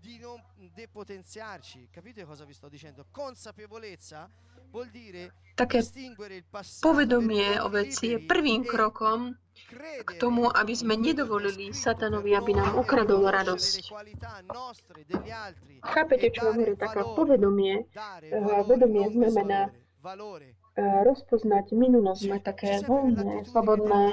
[0.01, 0.41] di non
[0.73, 1.88] depotenziarci.
[1.91, 3.05] Capite cosa vi sto dicendo?
[3.12, 4.29] Consapevolezza
[5.55, 5.79] Také
[6.81, 9.36] povedomie o veci je prvým krokom
[10.03, 13.93] k tomu, aby sme nedovolili satanovi, aby nám ukradol radosť.
[15.79, 16.73] Chápete, čo vám hovorí?
[16.75, 24.03] Taká povedomie, eh, vedomie znamená eh, rozpoznať minulosť, mať také voľné, slobodné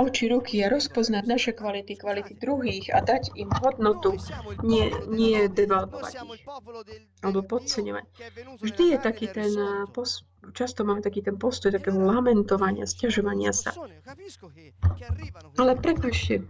[0.00, 4.16] oči, ruky a rozpoznať naše kvality, kvality druhých a dať im hodnotu,
[4.64, 6.44] nie, nie devalvovať ich
[7.20, 8.04] alebo podceňovať.
[8.64, 9.52] Vždy je taký ten,
[9.92, 10.24] pos,
[10.56, 13.76] často máme taký ten postoj takého lamentovania, stiažovania sa.
[15.60, 16.48] Ale prepašte,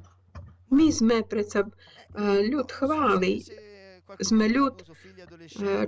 [0.70, 1.66] my sme predsa
[2.46, 3.42] ľud chváli,
[4.22, 4.86] sme ľud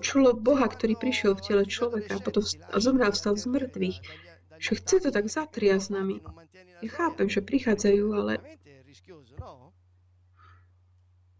[0.02, 2.42] čulo Boha, ktorý prišiel v tele človeka a potom
[2.78, 3.98] zomrel, vstal z mŕtvych
[4.62, 6.22] že chce to tak zatriať s nami.
[6.86, 8.38] Ja chápem, že prichádzajú, ale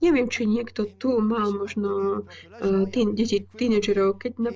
[0.03, 4.51] neviem, či niekto tu mal možno uh, tý, deti, tínedžerov, keď na...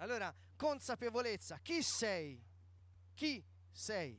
[0.00, 2.40] Allora, consapevolezza, chi sei?
[3.12, 4.16] Chi sei?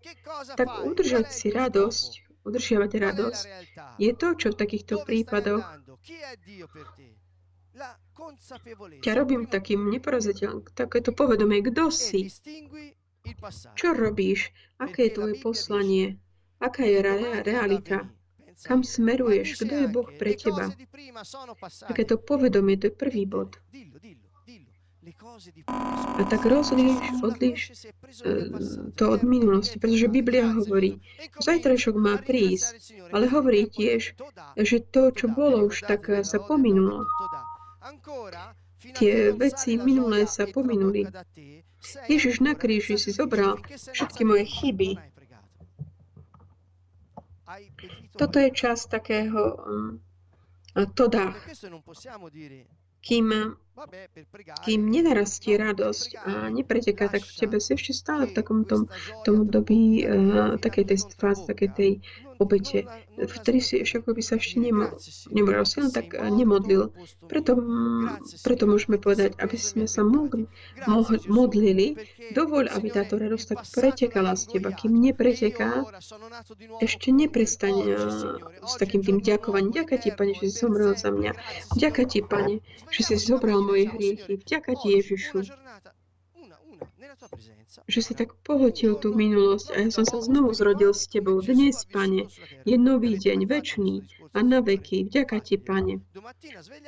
[0.00, 3.42] Che cosa tak udržať si radosť, udržiavať radosť,
[4.00, 5.60] je to, čo v takýchto prípadoch
[9.00, 12.28] ťa robím takým neporaziteľným, takéto povedomie, kto si,
[13.76, 16.16] čo robíš, aké je tvoje poslanie,
[16.60, 18.08] aká je re- realita,
[18.64, 20.68] kam smeruješ, kto je Boh pre teba.
[21.88, 23.56] Takéto povedomie, to je prvý bod.
[26.20, 27.72] A tak rozlíš, odlíš e,
[29.00, 31.00] to od minulosti, pretože Biblia hovorí,
[31.40, 34.12] zajtrajšok má prísť, ale hovorí tiež,
[34.60, 37.08] že to, čo bolo už, tak sa pominulo.
[38.80, 41.04] Tie veci minulé sa pominuli.
[42.08, 44.90] Ježiš na kríži si zobral všetky moje chyby.
[48.16, 50.00] Toto je čas takého um,
[50.94, 51.34] to dá.
[53.00, 53.56] Kým
[54.60, 58.92] kým nenarastie radosť a nepreteká, tak v tebe si ešte stále v takom tom,
[59.24, 61.90] tom období uh, takej tej fáze, takej tej
[62.40, 62.88] obete.
[63.20, 64.96] Vtedy si ešte ako by sa ešte nemo,
[65.28, 66.88] len tak nemodlil.
[67.28, 67.52] Preto,
[68.40, 70.48] preto môžeme povedať, aby sme sa mogli,
[70.88, 72.00] mohli, modlili,
[72.32, 74.72] dovoľ, aby táto radosť tak pretekala z teba.
[74.72, 75.84] Kým nepreteká,
[76.80, 77.84] ešte neprestane
[78.64, 79.76] s takým tým ďakovaním.
[79.76, 81.36] Ďakujem ti, Pane, že si zomrel za mňa.
[81.76, 82.54] Ďakujem ti, Pane,
[82.88, 84.40] že si zobral moje hriechy.
[84.40, 85.44] Vďaka ti, Ježišu,
[87.86, 91.38] že si tak pohotil tú minulosť a ja som sa znovu zrodil s tebou.
[91.38, 92.26] Dnes, Pane,
[92.66, 94.02] je nový deň, väčší
[94.34, 95.06] a na veky.
[95.06, 96.02] Vďaka ti, Pane.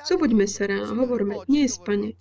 [0.02, 2.18] Zobuďme sa ráno, hovorme, dnes, Pane,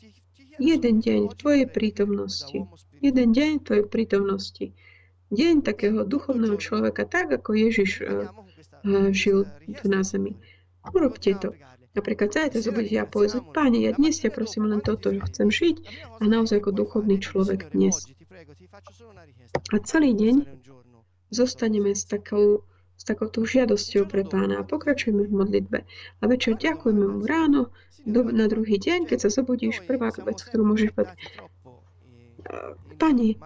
[0.62, 2.58] jeden deň v Tvojej prítomnosti.
[3.02, 4.66] Jeden deň v Tvojej prítomnosti.
[5.32, 8.30] Deň takého duchovného človeka, tak ako Ježiš uh,
[8.86, 9.48] uh, žil
[9.80, 10.38] tu na zemi.
[10.92, 11.56] Urobte to.
[11.92, 15.76] Napríklad zajtra zobudíte a povedať, Páne, ja dnes ťa prosím len toto, že chcem žiť
[16.20, 18.08] a naozaj ako duchovný človek dnes.
[19.72, 20.36] A celý deň
[21.32, 22.64] zostaneme s takou,
[22.96, 25.80] s takouto žiadosťou pre pána a pokračujeme v modlitbe.
[26.20, 27.76] A večer ďakujeme mu ráno,
[28.06, 31.18] do, na druhý deň, keď sa zobudíš, prvá vec, ktorú môžeš povedať,
[32.98, 33.38] Pani,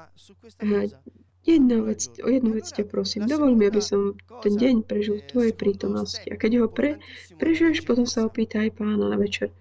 [1.46, 5.30] Jedna vec, o jednu vec ťa prosím, dovol mi, aby som ten deň prežil v
[5.30, 6.26] Tvojej prítomnosti.
[6.26, 6.98] A keď ho pre,
[7.38, 9.54] prežiješ, potom sa opýtaj pána na večer.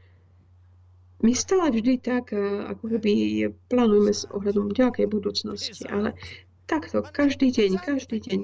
[1.20, 3.12] My stále vždy tak, eh, ako keby
[3.68, 6.16] plánujeme s ohľadom ďakej budúcnosti, ale
[6.64, 8.40] takto, každý deň, každý deň.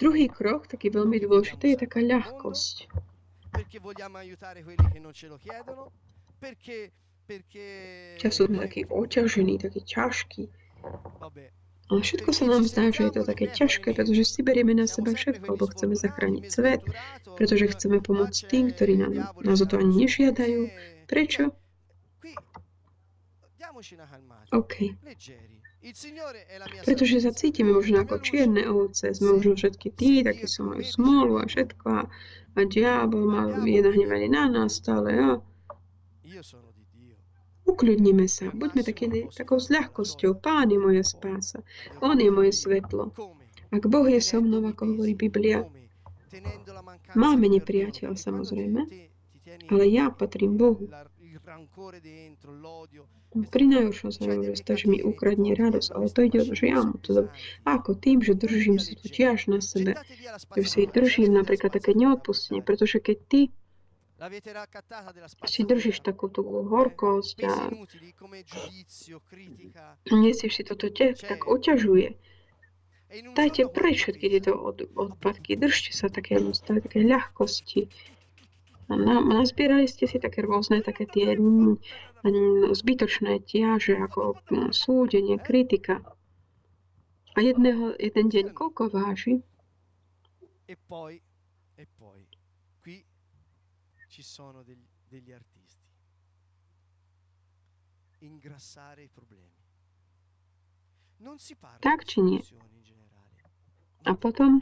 [0.00, 2.88] Druhý krok, taký veľmi dôležitý, je taká ľahkosť.
[8.16, 10.42] Času sme taký oťažený, taký ťažký.
[11.90, 15.12] Ale všetko sa nám zdá, že je to také ťažké, pretože si berieme na seba
[15.12, 16.80] všetko, lebo chceme zachrániť svet,
[17.36, 20.70] pretože chceme pomôcť tým, ktorí nám, nás o to ani nežiadajú.
[21.10, 21.52] Prečo?
[24.52, 24.74] OK.
[26.86, 31.42] Pretože sa cítime možno ako čierne ovce, sme možno všetky tí, takí sú majú smolu
[31.42, 32.02] a všetko a,
[32.54, 35.10] a diabol má je nahnevaný na nás stále.
[35.18, 35.30] A...
[37.62, 40.38] Ukľudnime sa, buďme také, takou s ľahkosťou.
[40.42, 41.62] Pán je moja spása,
[42.02, 43.14] On je moje svetlo.
[43.72, 45.64] Ak Boh je so mnou, ako hovorí Biblia,
[47.16, 48.80] máme nepriateľ samozrejme,
[49.72, 50.90] ale ja patrím Bohu.
[53.32, 57.32] Pri najhoršom sa stať, že mi ukradne radosť, ale to ide že ja mu to.
[57.64, 59.96] Ako tým, že držím si tu tiež na sebe,
[60.52, 63.40] že si držím napríklad také neodpustenie, pretože keď ty
[65.50, 67.54] si držíš takú tú horkosť a
[70.14, 72.14] nesieš si toto te, tak oťažuje.
[73.12, 77.90] Dajte preč všetky tieto od, odpadky, držte sa také, také ľahkosti.
[78.88, 81.36] A na, nazbierali ste si také rôzne, také tie
[82.72, 84.38] zbytočné tiaže, ako
[84.70, 86.00] súdenie, kritika.
[87.34, 89.42] A jedného, jeden deň koľko váži?
[90.68, 91.20] E poi,
[91.76, 92.21] e poi
[94.12, 95.80] ci sono degli, degli artisti.
[101.80, 102.40] Tak či nie?
[104.04, 104.60] A potom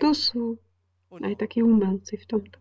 [0.00, 0.56] tu sú
[1.12, 2.58] aj takí umelci v tomto.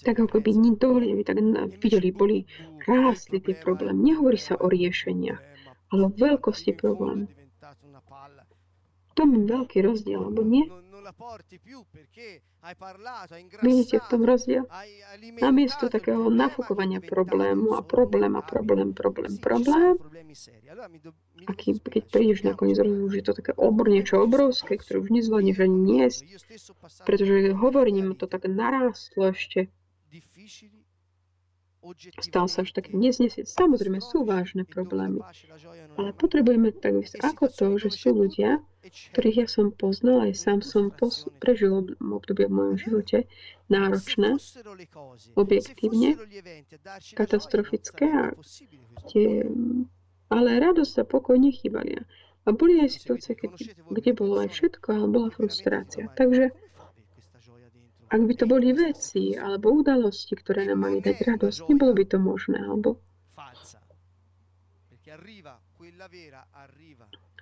[0.00, 0.50] Tak ako by
[0.80, 1.36] dovolili, aby tak
[1.76, 2.48] videli, boli
[2.88, 4.16] rástli tie problémy.
[4.16, 5.42] Nehovorí sa o riešeniach,
[5.92, 7.28] ale o veľkosti problému.
[9.16, 10.68] To je veľký rozdiel, alebo nie?
[13.62, 14.64] Vidíte v tom rozdiel?
[15.38, 19.94] Namiesto takého nafúkovania problému a problém a problém, problém, problém,
[21.46, 21.74] a keď
[22.10, 26.20] prídeš nakoniec rozumiem, že je to také obr, niečo obrovské, ktoré už nezvládneš ani niesť,
[27.06, 29.70] pretože hovorím, to tak narástlo ešte
[32.18, 33.46] Stal sa až taký neznesieť.
[33.46, 35.22] Samozrejme sú vážne problémy,
[35.94, 38.58] ale potrebujeme tak ako to, že sú ľudia,
[39.12, 43.26] ktorých ja som poznal, aj sám som pos- prežil obdobie v mojom živote,
[43.66, 44.38] náročné,
[45.34, 46.14] objektívne,
[47.18, 48.26] katastrofické, a
[49.10, 49.42] tie,
[50.30, 52.02] ale radosť a pokoj nechýbali.
[52.46, 53.58] A boli aj situácie, keď,
[53.90, 56.06] kde bolo aj všetko, ale bola frustrácia.
[56.14, 56.54] Takže
[58.06, 62.18] ak by to boli veci alebo udalosti, ktoré nám mali dať radosť, nebolo by to
[62.22, 63.02] možné, alebo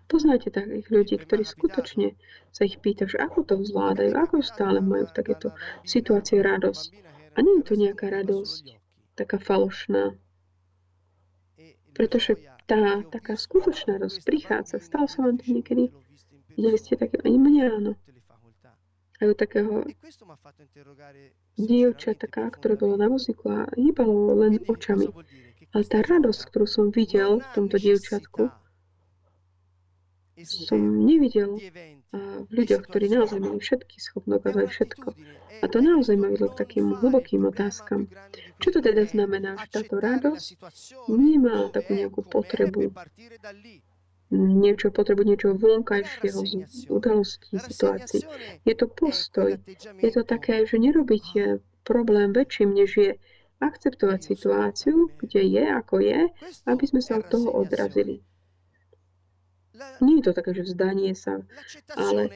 [0.05, 2.15] Poznáte takých ľudí, ktorí skutočne
[2.53, 6.87] sa ich pýta, že ako to zvládajú, ako stále majú takéto situácii radosť.
[7.35, 8.79] A nie je to nejaká radosť,
[9.17, 10.15] taká falošná.
[11.97, 12.37] Pretože
[12.69, 14.77] tá taká skutočná radosť prichádza.
[14.79, 15.91] Stalo sa vám to niekedy?
[16.55, 17.93] Videli ste také, ani mňa áno
[19.23, 19.87] aj takého
[21.55, 25.07] dievča, taká, ktoré bolo na muziku a hýbalo len očami.
[25.75, 28.51] Ale tá radosť, ktorú som videl v tomto dievčatku,
[30.43, 31.59] som nevidel
[32.15, 35.09] v ľuďoch, ktorí naozaj mali všetky schopnosti aj všetko.
[35.63, 38.11] A to naozaj ma vedlo k takým hlbokým otázkam.
[38.59, 40.59] Čo to teda znamená, že táto radosť
[41.11, 42.91] nemá takú nejakú potrebu
[44.35, 48.27] niečo, potrebu niečo vonkajšieho z udalostí, situácií.
[48.67, 49.55] Je to postoj.
[50.03, 51.25] Je to také, že nerobiť
[51.87, 53.11] problém väčším, než je
[53.63, 56.21] akceptovať situáciu, kde je, ako je,
[56.67, 58.21] aby sme sa od toho odrazili.
[60.03, 61.43] Nie je to také, že vzdanie sa,
[61.95, 62.31] ale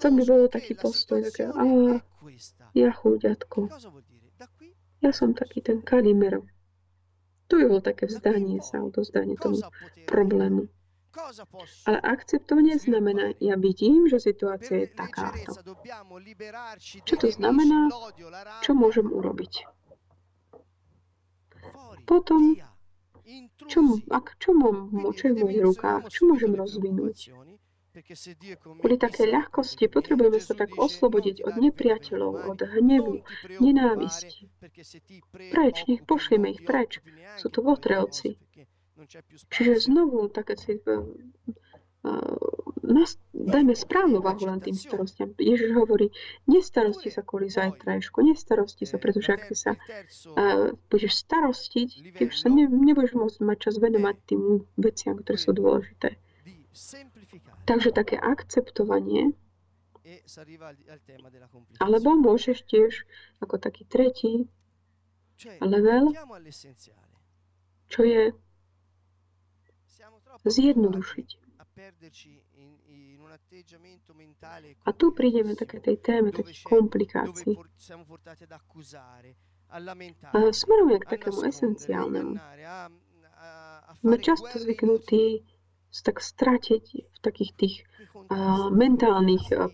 [0.00, 1.64] to by bolo taký postoj, také, a
[2.72, 3.68] ja chuďatko,
[5.02, 6.46] ja som taký ten Kalimerov.
[7.50, 9.58] To by bolo také vzdanie sa, odozdanie tomu
[10.06, 10.70] problému.
[11.86, 15.58] Ale akceptovanie znamená, ja vidím, že situácia je takáto.
[16.78, 17.90] Čo to znamená?
[18.62, 19.66] Čo môžem urobiť?
[22.06, 22.58] Potom,
[23.66, 23.78] čo,
[24.10, 27.30] ak, čo mám čo v mojich rukách, čo môžem rozvinúť?
[28.78, 33.26] Kvôli také ľahkosti potrebujeme sa tak oslobodiť od nepriateľov, od hnevu,
[33.58, 34.46] nenávisti.
[35.50, 37.02] Preč, nech pošlieme ich preč.
[37.42, 38.38] Sú to votrelci.
[39.50, 41.04] Čiže znovu také si uh,
[42.84, 45.32] nas, dajme správnu váhu len tým starostiam.
[45.36, 46.12] Ježiš hovorí,
[46.48, 52.48] nestarosti sa kvôli zajtrajšku, nestarosti sa, pretože ak sa uh, budeš starostiť, ty už sa
[52.48, 54.42] ne, nebudeš môcť mať čas venovať tým
[54.76, 56.16] veciam, ktoré sú dôležité.
[57.68, 59.36] Takže také akceptovanie
[61.78, 63.06] alebo môžeš tiež
[63.38, 64.46] ako taký tretí
[65.62, 66.12] level,
[67.90, 68.34] čo je
[70.44, 71.28] zjednodušiť.
[74.84, 77.56] A tu prídeme také tej téme, takých komplikácií.
[80.34, 82.34] A smerujeme k takému esenciálnemu.
[84.00, 85.46] Sme často zvyknutí
[85.90, 87.74] tak stratiť v takých tých
[88.30, 89.66] uh, mentálnych uh,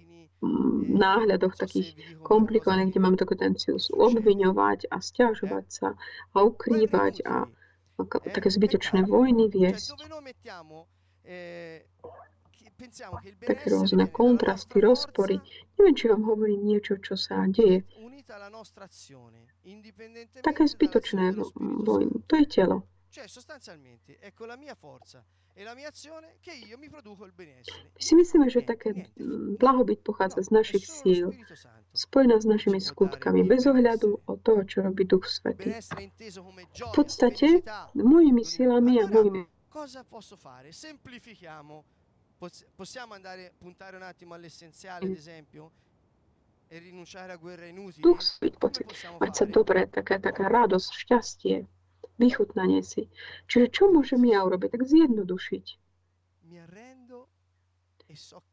[0.96, 5.88] náhľadoch takých komplikovaných, kde máme takú tendenciu obviňovať a stiažovať sa
[6.32, 7.48] a ukrývať a
[8.04, 9.96] také zbytočné vojny viesť,
[13.40, 15.40] také rôzne kontrasty, rozpory.
[15.80, 17.88] Neviem, či vám hovorím niečo, čo sa deje.
[20.44, 22.20] Také zbytočné vojny.
[22.28, 22.84] To je telo.
[27.96, 29.08] My si myslíme, že také
[29.56, 31.32] blahobyt pochádza z našich síl,
[31.96, 35.72] spojená s našimi skutkami, bez ohľadu od toho, čo robí Duch Svetý.
[36.76, 37.64] V podstate,
[37.96, 40.72] mojimi silami a mojimi cosa posso fare?
[40.72, 41.84] Semplifichiamo.
[42.74, 45.70] Possiamo andare puntare un attimo all'essenziale, ad esempio?
[46.68, 48.00] E rinunciare a guerre inutili?
[48.00, 48.88] Duch pocit.
[49.20, 51.66] Mať sa dobre, taká, taká radosť, šťastie,
[52.18, 53.08] vychutnanie si.
[53.48, 54.72] Čiže čo môžem ja urobiť?
[54.72, 55.66] Tak zjednodušiť.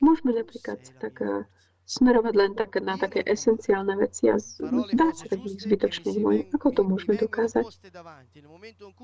[0.03, 1.47] Môžeme napríklad tak
[1.85, 6.37] smerovať len tak, na také esenciálne veci a zdá sa takých zbytočných môj.
[6.55, 7.67] Ako to môžeme dokázať?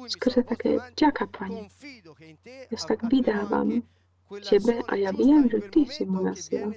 [0.07, 1.67] Skrze také, ďaká, Pane.
[2.71, 3.83] Ja sa tak vydávam
[4.29, 6.71] Tebe a ja viem, že Ty si moja sila.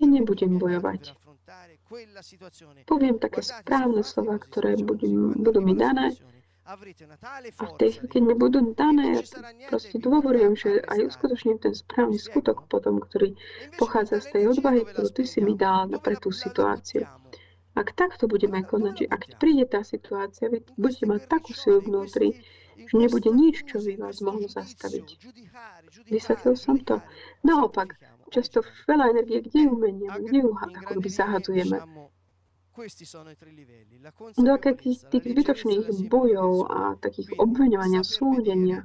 [0.00, 1.12] Ja nebudem bojovať.
[2.88, 6.16] Poviem také správne slova, ktoré budú, budú mi dané
[6.66, 9.22] a v tej chvíli, keď mi budú dané,
[9.70, 13.38] proste dôverujem, že aj uskutočním ten správny skutok potom, ktorý
[13.78, 17.06] pochádza z tej odvahy, ktorú ty si mi dal pre tú situáciu.
[17.76, 22.42] Ak takto budeme konať, že ak príde tá situácia, vy budete mať takú silu vnútri,
[22.74, 25.06] že nebude nič, čo by vás mohlo zastaviť.
[26.10, 26.98] Vysvetlil som to.
[27.46, 27.94] Naopak,
[28.34, 31.78] často veľa energie, kde ju menieme, kde ju ako by zahadzujeme.
[34.36, 38.84] Do akých tých zbytočných bojov a takých obveňovania, súdenia,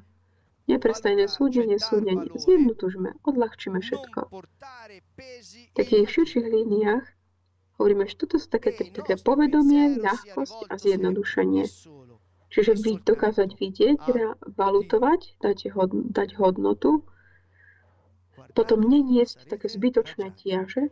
[0.72, 4.20] neprestajné súdenie, súdenie, zjednotužme, odľahčíme všetko.
[4.32, 7.06] V takých širších líniách
[7.76, 11.66] hovoríme, že toto sú také, také povedomie, ľahkosť a zjednodušenie.
[12.52, 14.02] Čiže vy, dokázať vidieť,
[14.56, 17.04] valutovať, dať, hod, dať hodnotu,
[18.52, 20.92] potom neniesť také zbytočné tiaže,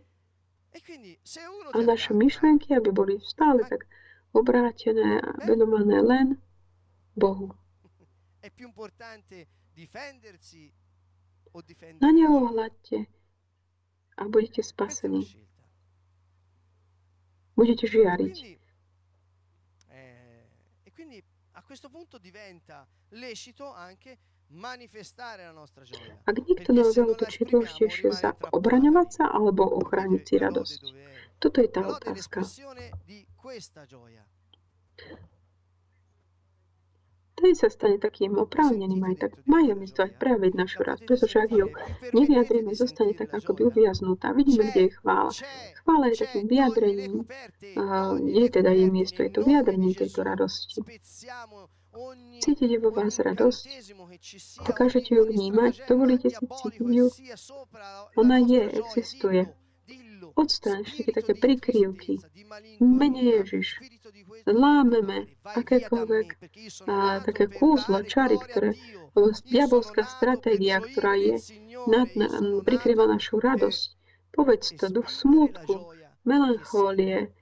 [1.74, 3.86] a naše myšlienky, aby boli stále tak
[4.32, 6.28] obrátené a venované len
[7.15, 7.51] Bohu.
[12.01, 13.09] Na Neho hľadte
[14.17, 15.26] a budete spasení.
[17.55, 18.38] Budete žiariť.
[19.89, 21.24] Eh, e quindi
[21.57, 24.17] a questo punto diventa lecito anche
[26.26, 30.82] ak niekto nás zautočí dôležitejšie za obraňovať sa alebo ochrániť si radosť.
[31.38, 32.41] Toto je tá otázka.
[37.39, 39.32] Ten sa stane takým oprávneným aj tak.
[39.47, 41.72] majú mystovať prejaviť našu radosť, pretože ak ju
[42.12, 44.36] nevyjadríme, zostane tak ako by uviaznutá.
[44.36, 45.32] Vidíme, kde je chvála.
[45.80, 50.84] Chvála je takým vyjadrením, uh, je teda jej miesto, je to vyjadrenie tejto radosti.
[52.40, 53.62] Cítite vo vás radosť?
[54.64, 55.74] Dokážete ju vnímať?
[55.90, 57.08] Dovolíte si cítiť ju?
[58.16, 59.42] Ona je, existuje.
[60.36, 62.14] Odstráň všetky také prikryvky.
[62.80, 63.82] Mene Ježiš.
[64.46, 66.28] Lámeme akékoľvek
[66.88, 68.78] a, také kúzla, čary, ktoré
[69.50, 71.36] diabolská stratégia, ktorá je
[71.90, 72.28] nad, na,
[72.62, 73.98] prikryva našu radosť.
[74.32, 75.92] Povedz to, duch smútku,
[76.24, 77.34] melanchólie,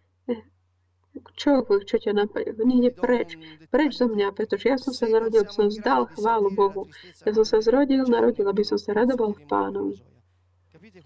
[1.35, 1.65] čo,
[1.99, 2.53] ťa napadne?
[2.57, 3.29] Niekde preč.
[3.69, 6.89] Preč zo mňa, pretože ja som sa narodil, aby som vzdal chválu Bohu.
[7.25, 9.95] Ja som sa zrodil, narodil, aby som sa radoval v pánovi.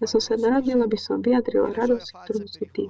[0.00, 2.84] Ja som sa narodil, aby som vyjadril radosť, ktorú si ty.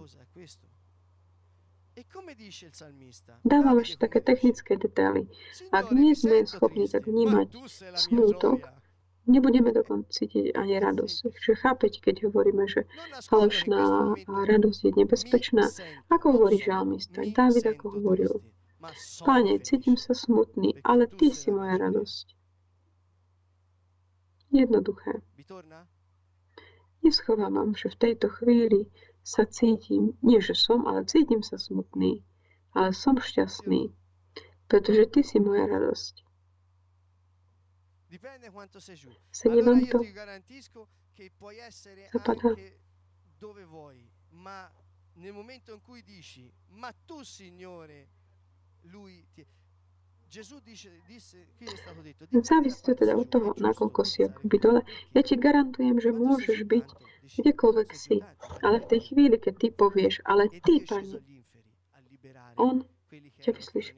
[3.45, 5.29] Dávam ešte také technické detaily.
[5.71, 7.49] Ak nie sme schopní tak vnímať
[7.95, 8.69] smútok,
[9.27, 11.17] nebudeme dokonca cítiť ani radosť.
[11.31, 12.87] Čiže chápete, keď hovoríme, že
[13.29, 15.65] falošná radosť je nebezpečná.
[16.11, 17.23] Ako hovorí žalmista?
[17.23, 18.43] Dávid ako hovoril.
[19.23, 22.27] Páne, cítim sa smutný, ale Ty si moja radosť.
[24.51, 25.23] Jednoduché.
[27.03, 28.91] Neschovávam, že v tejto chvíli
[29.23, 32.27] sa cítim, nie že som, ale cítim sa smutný,
[32.75, 33.95] ale som šťastný,
[34.67, 36.27] pretože Ty si moja radosť.
[38.02, 38.02] Dipende quanto sei giù.
[38.02, 38.02] Se allora io ti garantisco che puoi essere anche
[43.39, 44.71] dove vuoi, ma
[45.15, 48.09] nel momento in cui dici, ma tu Signore,
[48.83, 49.45] Lui ti...
[50.29, 54.57] Gesù dice, disse, qui è stato detto, Závisí to teda od toho, nakoľko si akoby
[54.59, 54.81] dole.
[55.13, 56.87] Ja ti garantujem, že môžeš byť
[57.37, 58.25] kdekoľvek si.
[58.65, 61.21] Ale v tej chvíli, keď ty povieš, ale ty, Pane,
[62.57, 62.81] On?
[63.45, 63.93] ťa vyslíš.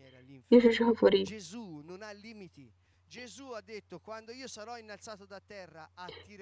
[0.51, 1.23] Ježiš hovorí,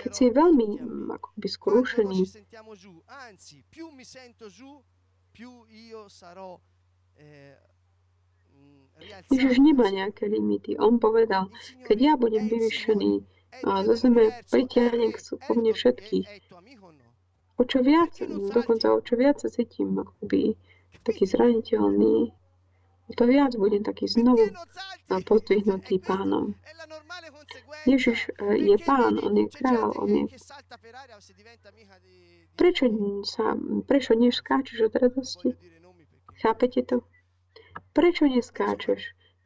[0.02, 0.66] keď si veľmi
[1.12, 2.20] akoby skrušený,
[9.32, 10.78] Ježiš nemá nejaké limity.
[10.78, 11.50] On povedal,
[11.88, 13.12] keď ja budem vyvyšený
[13.64, 15.12] a zo zeme pritiahnem
[15.48, 16.28] po mne všetkých.
[17.60, 18.16] O čo viac,
[18.52, 20.56] dokonca o čo viac sa cítim akoby
[21.02, 22.30] taký zraniteľný,
[23.16, 24.50] to viac budem taký znovu
[25.26, 26.54] pozdvihnutý pánom.
[27.86, 30.24] Ježiš e, je pán, on je král, on je...
[32.56, 32.84] Prečo,
[33.26, 35.48] sa, prečo neskáčeš od radosti?
[36.40, 36.96] Chápete to?
[37.92, 39.00] Prečo neskáčeš?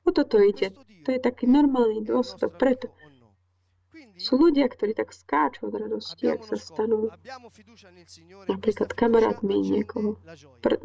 [0.05, 0.71] O toto ide.
[1.07, 2.59] To je taký normálny dôsledok.
[2.59, 2.87] Preto
[4.17, 7.13] sú ľudia, ktorí tak skáču od radosti, ak sa stanú
[8.49, 10.17] napríklad kamarátmi niekoho.
[10.65, 10.81] Pre,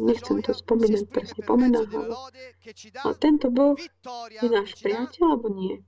[0.00, 2.00] nechcem to spomínať presne pomená ho.
[3.04, 3.76] Ale tento Boh
[4.40, 5.84] je náš priateľ alebo nie?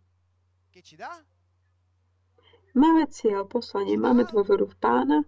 [2.74, 5.18] Máme cieľ, poslanie, máme dôveru v pána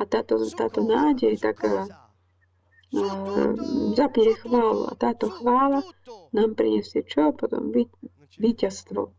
[0.00, 3.52] A táto, táto nádej taká uh,
[3.92, 4.88] zapne chválu.
[4.88, 5.84] A táto chvála
[6.32, 7.36] nám prinesie čo?
[7.36, 7.68] Potom
[8.40, 9.12] víťazstvo.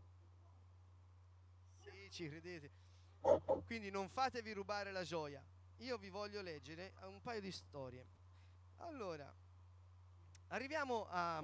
[3.64, 5.40] Quindi non fatevi rubare la gioia.
[5.78, 8.23] Io vi voglio leggere un paio di storie.
[8.78, 9.28] Allora,
[10.48, 11.42] arriviamo a...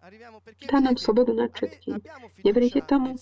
[0.00, 1.98] Arriviamo perché Dá nám slobodu nad všetkým.
[2.46, 3.18] Neveríte tomu?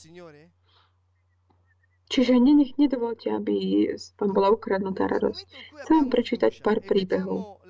[2.07, 3.89] Čiže nenech, nedovolte, aby
[4.21, 5.47] vám bola ukradnutá radosť.
[5.83, 7.65] Chcem vám prečítať pár príbehov.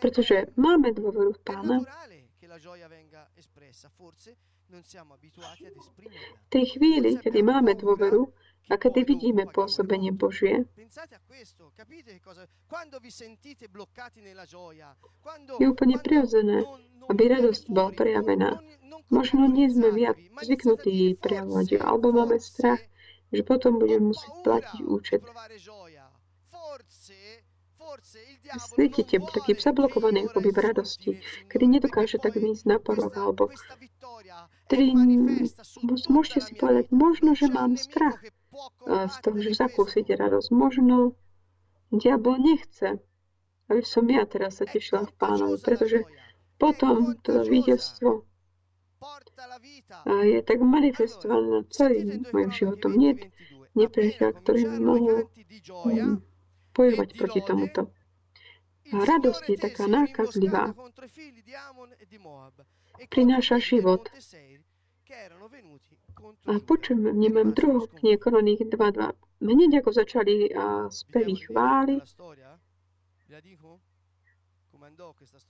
[0.00, 1.78] Pretože máme dôveru v Pána,
[4.72, 8.32] v tej chvíli, kedy máme dôveru
[8.72, 10.64] a kedy vidíme pôsobenie Božie,
[15.60, 16.64] je úplne prirodzené,
[17.12, 18.50] aby radosť bola prejavená.
[19.12, 22.80] Možno nie sme viac zvyknutí jej prejavovať, alebo máme strach,
[23.28, 25.20] že potom budeme musieť platiť účet.
[28.76, 31.10] Cítite taký zablokovaný akoby v radosti,
[31.52, 33.52] kedy nedokáže tak výjsť na porok, alebo
[34.72, 34.96] tedy
[36.08, 38.16] môžete si povedať, možno, že mám strach
[38.88, 40.48] z toho, že zakúsite radosť.
[40.48, 41.12] Možno
[41.92, 42.96] diabol nechce,
[43.68, 46.08] aby som ja teraz sa tešila v pánovi, pretože
[46.56, 48.24] potom to víťazstvo
[50.06, 52.96] je tak manifestované nad celým mojim životom.
[52.96, 53.18] Nie
[53.74, 55.28] nepriateľ, ktorý mohol
[56.72, 57.92] bojovať proti tomuto.
[58.92, 60.76] A radosť je taká nákazlivá.
[63.08, 64.06] Prináša život.
[66.46, 69.12] A počujem, nemám druhú knihu Kronik 2.2.
[69.42, 71.98] Hneď ako začali uh, spevy chvály,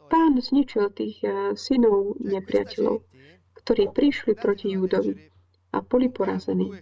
[0.08, 3.04] pán zničil tých uh, synov nepriateľov,
[3.62, 5.28] ktorí prišli proti Júdovi
[5.72, 6.72] a boli porazení.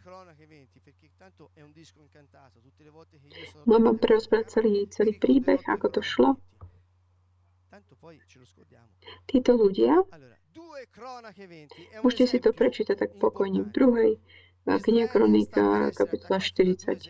[3.66, 6.30] Mám vám prerozprávať celý, celý príbeh, ako to šlo.
[9.26, 10.02] Títo ľudia,
[12.02, 14.12] môžete si to prečítať tak pokojne v druhej
[14.66, 17.00] knihe kronika, kapitola 40.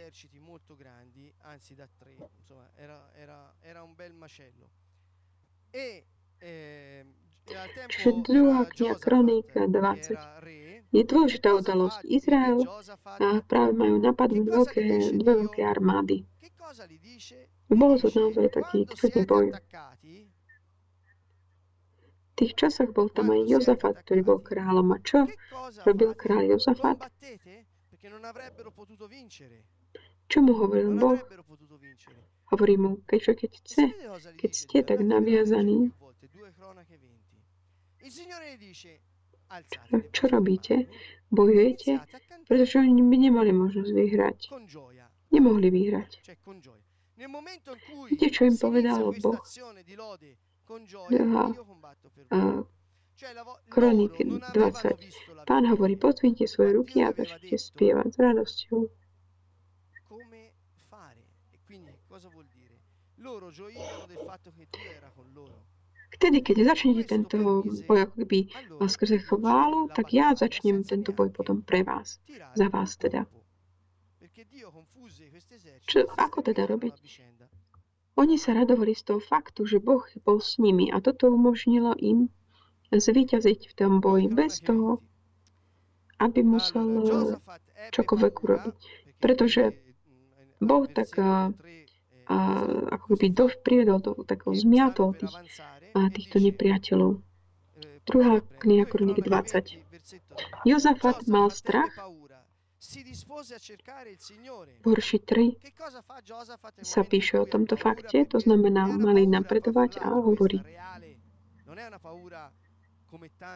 [7.90, 10.16] Čiže druhá kniha kronika 20.
[10.90, 12.02] Je dôležitá udalosť.
[12.06, 12.62] Izrael
[13.06, 14.80] a práve majú napadnúť veľké,
[15.18, 16.26] dve veľké armády.
[17.70, 19.46] Bolo to naozaj taký tvrdý boj
[22.41, 24.97] tých časoch bol tam aj Jozafat, ktorý bol kráľom.
[24.97, 25.28] A čo
[25.84, 27.05] robil kráľ Jozafat?
[30.30, 31.20] Čo mu hovoril Boh?
[32.51, 33.84] Hovorí mu, keďže keď chce,
[34.41, 35.93] keď ste tak naviazaní,
[40.11, 40.88] čo robíte?
[41.30, 42.01] Bojujete?
[42.49, 44.38] Pretože oni by nemali možnosť vyhrať.
[45.30, 46.11] Nemohli vyhrať.
[48.11, 49.38] Viete, čo im povedal Boh?
[53.68, 55.45] Kroniky 20.
[55.47, 58.81] Pán hovorí, pozvinte svoje ruky a začnite spievať s radosťou.
[66.11, 68.39] Vtedy, keď začnete tento boj ako keby
[68.87, 72.23] skrze chválu, tak ja začnem tento boj potom pre vás,
[72.55, 73.27] za vás teda.
[75.91, 76.95] Čo, ako teda robiť?
[78.21, 82.29] Oni sa radovali z toho faktu, že Boh bol s nimi a toto umožnilo im
[82.93, 85.01] zvíťaziť v tom boji bez toho,
[86.21, 86.85] aby musel
[87.97, 88.77] čokoľvek urobiť.
[89.25, 89.73] Pretože
[90.61, 91.49] Boh tak a,
[92.29, 92.37] a,
[92.93, 95.33] ako by do, privedol do takého zmiatol tých,
[95.97, 97.25] a týchto nepriateľov.
[98.05, 99.81] Druhá kniha Kronik 20.
[100.68, 101.97] Jozafat mal strach
[104.81, 105.53] Verši 3
[106.81, 110.64] sa píše o tomto fakte, to znamená, mali napredovať a hovorí.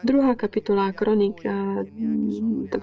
[0.05, 2.77] Druhá kapitola Kronika 20.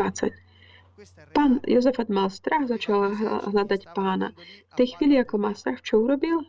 [1.30, 3.14] Pán Jozefat mal strach, začal
[3.50, 4.34] hľadať pána.
[4.70, 6.42] V tej chvíli, ako má strach, čo urobil?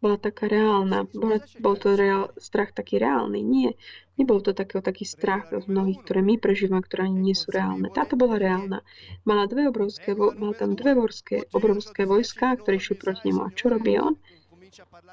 [0.00, 1.04] Bola taká reálna.
[1.10, 3.42] Bola, bol to reál, strach taký reálny.
[3.42, 3.74] Nie,
[4.16, 7.90] nebol to taký, taký strach z mnohých, ktoré my prežívame, ktoré ani nie sú reálne.
[7.90, 8.82] Táto bola reálna.
[9.28, 13.40] Mala dve obrovské, mal tam dve vorské, obrovské vojska, ktoré išli proti nemu.
[13.46, 14.16] A čo robí on?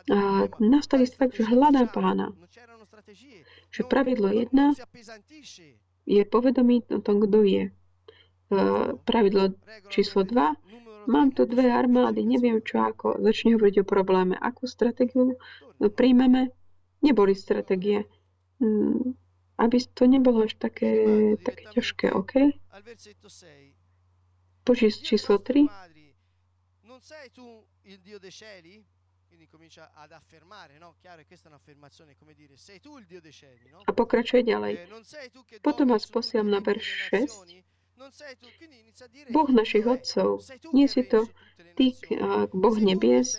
[0.10, 2.34] A nastaví sa tak, že hľadá pána.
[3.72, 4.74] Že pravidlo jedna
[6.10, 7.64] je povedomí o tom, kto je.
[9.08, 9.56] Pravidlo
[9.88, 10.60] číslo 2
[11.08, 13.22] Mám tu dve armády, neviem čo ako.
[13.22, 14.38] Začne hovoriť o probléme.
[14.38, 15.38] Akú stratégiu
[15.82, 16.54] príjmeme?
[17.02, 18.06] Neboli stratégie.
[19.58, 20.92] Aby to nebolo až také,
[21.42, 22.34] také ťažké, OK?
[24.62, 25.66] Boží číslo 3.
[33.88, 34.74] A pokračuje ďalej.
[35.66, 37.81] Potom vás posielam na verš 6.
[39.30, 40.42] Boh našich otcov,
[40.74, 41.30] nie si to
[41.78, 41.94] ty,
[42.54, 43.38] Boh nebies,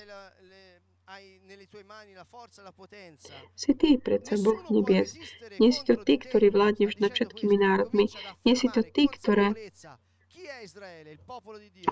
[3.57, 5.17] si ty predsa Boh nebies.
[5.61, 8.09] Nie si to ty, ktorý vládneš nad všetkými národmi.
[8.45, 9.53] Nie si to ty, ktoré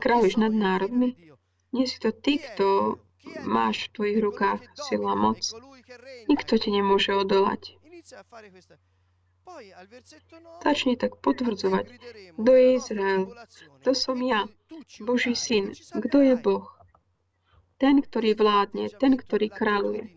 [0.00, 1.16] kráľuješ nad národmi.
[1.72, 2.98] Nie si to ty, kto
[3.44, 5.40] máš v tvojich rukách silu a moc.
[6.28, 7.76] Nikto ti nemôže odolať.
[10.64, 11.86] Začni tak potvrdzovať,
[12.38, 13.22] kto je Izrael,
[13.80, 14.48] kto som ja,
[15.00, 16.66] Boží syn, kto je Boh.
[17.80, 20.12] Ten, ktorý vládne, ten, ktorý kráľuje.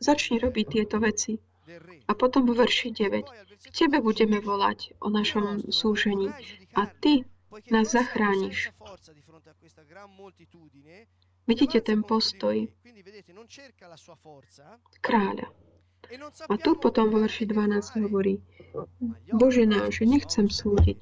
[0.00, 1.36] Začni robiť tieto veci.
[2.08, 3.28] A potom vo verši 9.
[3.68, 6.32] K tebe budeme volať o našom súžení
[6.72, 7.28] a ty
[7.68, 8.72] nás zachrániš.
[11.44, 12.68] Vidíte ten postoj
[15.00, 15.48] kráľa.
[16.48, 18.40] A tu potom vo verši 12 hovorí,
[19.32, 20.96] Bože náš, nechcem súdiť.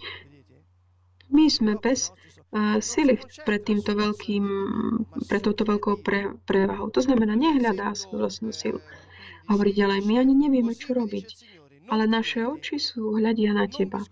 [1.31, 2.11] My sme bez
[2.55, 4.45] uh, sily pred týmto veľkým,
[5.27, 6.91] pred touto veľkou pre, prevahou.
[6.95, 8.81] To znamená, nehľadá svoju vlastnú silu.
[9.47, 11.27] A hovorí ďalej, my ani nevieme, čo robiť.
[11.87, 14.03] Ale naše oči sú, hľadia na teba.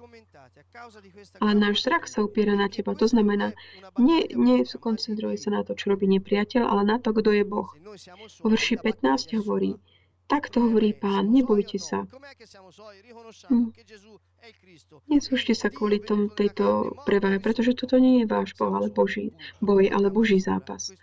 [1.42, 2.94] Ale náš zrak sa upiera na teba.
[2.94, 3.54] To znamená,
[3.98, 7.70] nie, nie koncentruje sa na to, čo robí nepriateľ, ale na to, kto je Boh.
[8.42, 9.78] Vo verši 15 hovorí,
[10.24, 12.08] Takto hovorí pán, nebojte sa.
[13.52, 13.76] Hm.
[15.12, 19.92] Nesúšte sa kvôli tomu tejto prevahe, pretože toto nie je váš boh, ale Boží, boj,
[19.92, 20.96] ale Boží zápas.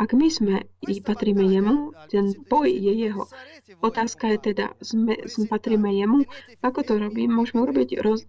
[0.00, 3.28] Ak my sme i patríme jemu, ten boj je jeho.
[3.84, 6.24] Otázka je teda, sme, sme patríme jemu,
[6.64, 8.24] ako to robím, môžeme urobiť roz...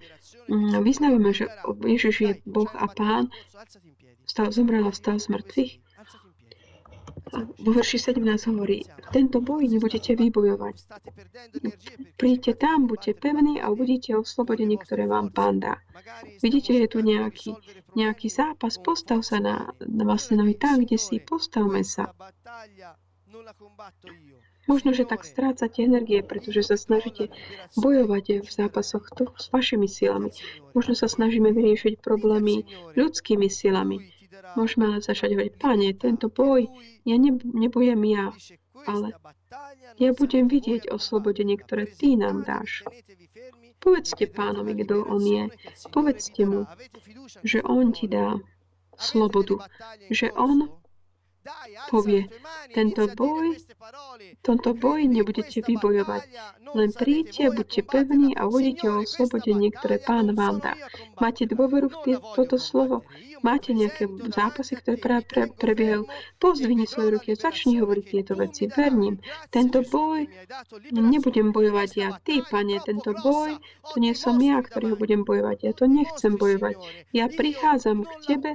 [0.52, 3.32] Hm, vyznávame, že Ježiš je Boh a Pán,
[4.28, 5.72] vstal, zomrel a vstal z mŕtvych
[7.34, 8.84] vo verši 17 hovorí,
[9.16, 10.76] tento boj nebudete vybojovať.
[12.20, 15.80] Príďte tam, buďte pevní a uvidíte oslobodenie, ktoré vám pán dá.
[16.44, 17.56] Vidíte, je tu nejaký,
[17.96, 22.12] nejaký zápas, postav sa na, na vlastne nohy tam, kde si, postavme sa.
[24.70, 27.34] Možno, že tak strácate energie, pretože sa snažíte
[27.80, 30.30] bojovať v zápasoch to s vašimi silami.
[30.78, 34.21] Možno sa snažíme vyriešiť problémy ľudskými silami.
[34.56, 36.68] Môžeme ale začať hovoriť, Pane, tento boj,
[37.08, 38.26] ja ne, nebojem ja,
[38.88, 39.16] ale
[39.98, 42.84] ja budem vidieť oslobodenie, ktoré Ty nám dáš.
[43.82, 45.44] Povedzte pánovi, kto on je.
[45.90, 46.70] Povedzte mu,
[47.42, 48.38] že on ti dá
[48.98, 49.58] slobodu,
[50.14, 50.70] že on
[51.90, 52.30] povie,
[52.78, 53.58] tento boj,
[54.46, 56.22] tomto boji nebudete vybojovať.
[56.78, 60.78] Len príďte, buďte pevní a uvidíte o oslobodenie, ktoré pán vám dá.
[61.18, 63.02] Máte dôveru v toto slovo?
[63.42, 68.70] Máte nejaké zápasy, ktoré práve pre, prebiehajú, pozdvihni svoje ruky a začni hovoriť tieto veci.
[68.70, 70.26] Verním, tento boj
[70.90, 72.10] nebudem bojovať ja.
[72.22, 73.58] Ty, pane, tento boj,
[73.92, 75.58] to nie som ja, ktorý ho budem bojovať.
[75.66, 76.76] Ja to nechcem bojovať.
[77.12, 78.52] Ja prichádzam k tebe,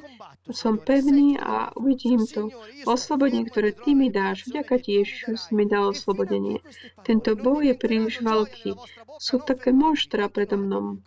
[0.50, 2.54] som pevný a uvidím to.
[2.86, 6.62] Oslobodenie, ktoré ty mi dáš, vďaka ti Ježišu si mi dal oslobodenie.
[7.02, 8.78] Tento boj je príliš veľký.
[9.18, 11.02] Sú také monštra predo mnou.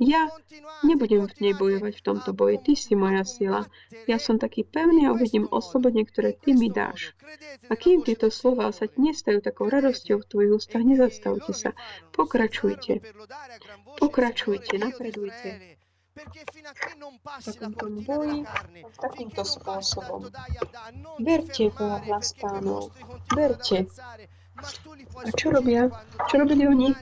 [0.00, 0.32] Ja
[0.80, 2.60] nebudem v nej bojovať v tomto boji.
[2.60, 3.64] Ty si moja sila.
[4.04, 7.16] Ja som taký pevný a uvidím oslobodenie, ktoré Ty mi dáš.
[7.72, 11.72] A kým tieto slova sa nestajú takou radosťou v Tvojich ústach, nezastavte sa.
[12.12, 13.00] Pokračujte.
[13.96, 15.80] Pokračujte, napredujte
[17.44, 18.44] takomto boji
[19.00, 20.28] takýmto spôsobom.
[21.22, 22.92] Verte v hlas pánov.
[23.32, 23.88] Verte.
[25.24, 25.88] A čo robia?
[26.28, 26.92] Čo robili oni?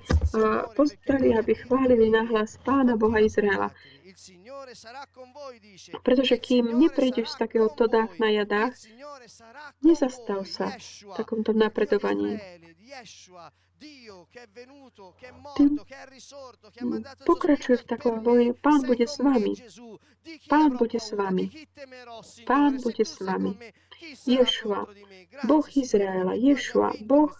[0.78, 3.74] Pozdrali, aby chválili na hlas Pána Boha Izraela.
[6.02, 8.74] Pretože kým neprejdeš z takého todách na jadách,
[9.80, 12.36] nezastav sa v takomto napredovaní.
[15.56, 15.78] Tým
[17.22, 18.50] pokračuje v takom boji.
[18.58, 19.54] Pán bude s vami.
[20.50, 21.46] Pán bude s vami.
[22.42, 23.54] Pán bude s vami.
[24.26, 24.86] Ješua,
[25.50, 27.34] Boh Izraela, Ješua, Boh,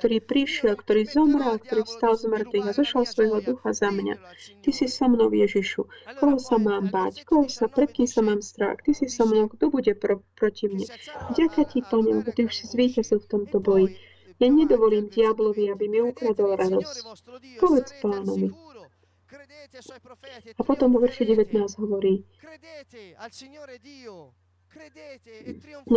[0.00, 4.16] ktorý prišiel, ktorý zomrel, ktorý vstal z mŕtvych a zošal svojho ducha za mňa.
[4.64, 5.84] Ty si so mnou, Ježišu.
[6.16, 7.28] Koho sa mám báť?
[7.28, 8.80] Koho sa, pred kým sa mám strach?
[8.80, 10.88] Ty si so mnou, kto bude pro, proti mne?
[11.36, 13.92] Ďakujem ti, Pane, lebo ty už si zvýťazil v tomto boji.
[14.38, 16.96] Ja nedovolím diablovi, aby mi ukradol radosť.
[17.58, 18.54] Povedz pánovi.
[20.58, 22.22] A potom vo verši 19 hovorí,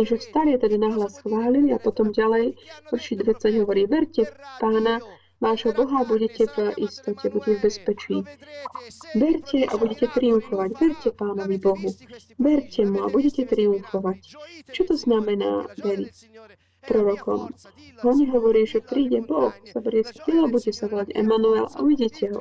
[0.02, 2.58] že vstali teda nahlas chválili a potom ďalej,
[2.90, 4.26] verši 20 hovorí, verte
[4.58, 4.98] pána,
[5.38, 8.16] vášho Boha budete v istote, budete v bezpečí.
[9.14, 10.70] Verte a budete triumfovať.
[10.78, 11.90] Verte Pánovi Bohu.
[12.38, 14.18] Verte mu a budete triumfovať.
[14.70, 16.14] Čo to znamená veriť
[16.84, 17.50] prorokom?
[18.02, 22.40] Oni hovorí, že príde Boh, zaberie si telo, bude sa volať Emanuel a uvidíte ho.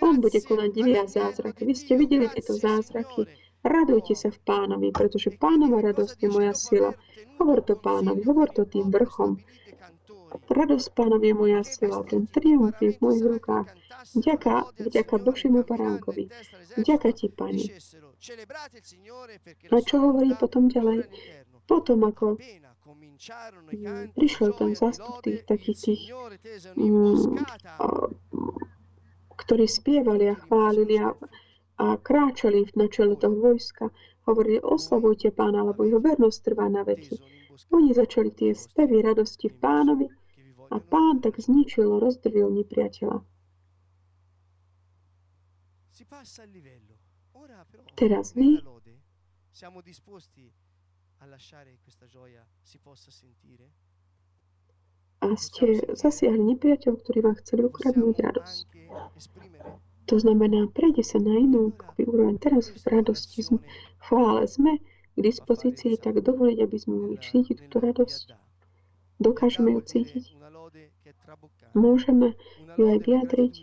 [0.00, 1.68] On bude konať divy a zázraky.
[1.68, 3.28] Vy ste videli tieto zázraky.
[3.60, 6.90] Radujte sa v pánovi, pretože pánova radosť je moja sila.
[7.36, 9.36] Hovor to pánovi, hovor to tým vrchom.
[10.48, 13.68] Radosť pánovi je moja sila, ten triumf je v mojich rukách.
[14.16, 16.30] Vďaka, vďaka Božiemu paránkovi.
[16.80, 17.64] Vďaka ti, Pane.
[19.68, 21.04] A čo hovorí potom ďalej?
[21.70, 22.34] Potom, ako
[24.18, 26.02] prišiel ten zástup tých takých tých,
[26.74, 27.38] mm,
[29.38, 31.14] ktorí spievali a chválili a,
[31.78, 33.94] a kráčali na čele toho vojska,
[34.26, 37.22] hovorili, oslavujte pána, lebo jeho vernosť trvá na veky.
[37.70, 40.06] Oni začali tie spevy radosti v pánovi
[40.74, 43.22] a pán tak zničil, rozdrvil nepriateľa.
[47.94, 48.58] Teraz vy
[55.20, 58.64] a ste zasiahli nepriateľ, ktorý vám chceli ukradnúť radosť.
[60.08, 62.40] To znamená, prejde sa na inú úroveň.
[62.40, 63.60] Teraz v radosti, v
[64.00, 64.80] chvále sme
[65.14, 68.34] k dispozícii, tak dovoliť, aby sme mohli cítiť túto radosť.
[69.20, 70.24] Dokážeme ju cítiť.
[71.76, 72.34] Môžeme
[72.80, 73.54] ju aj vyjadriť.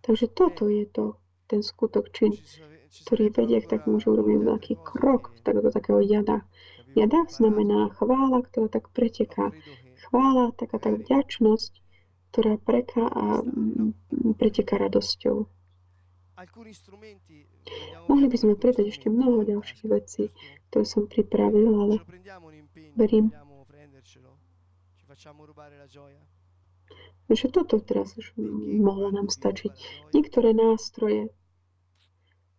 [0.00, 1.18] Takže toto je to,
[1.50, 2.32] ten skutok čin,
[2.90, 6.42] ktorý vedie k takému, že urobím veľký krok tak do takého jada.
[6.98, 9.54] Jada znamená chvála, ktorá tak preteká.
[10.10, 11.72] Chvála, taká tak vďačnosť,
[12.34, 13.46] ktorá preká a
[14.34, 15.46] preteká radosťou.
[18.08, 20.34] Mohli by sme pridať ešte mnoho ďalších vecí,
[20.72, 21.94] ktoré som pripravil, ale
[22.98, 23.30] verím,
[27.30, 28.34] že toto teraz už
[28.82, 29.70] mohlo nám stačiť.
[30.10, 31.30] Niektoré nástroje,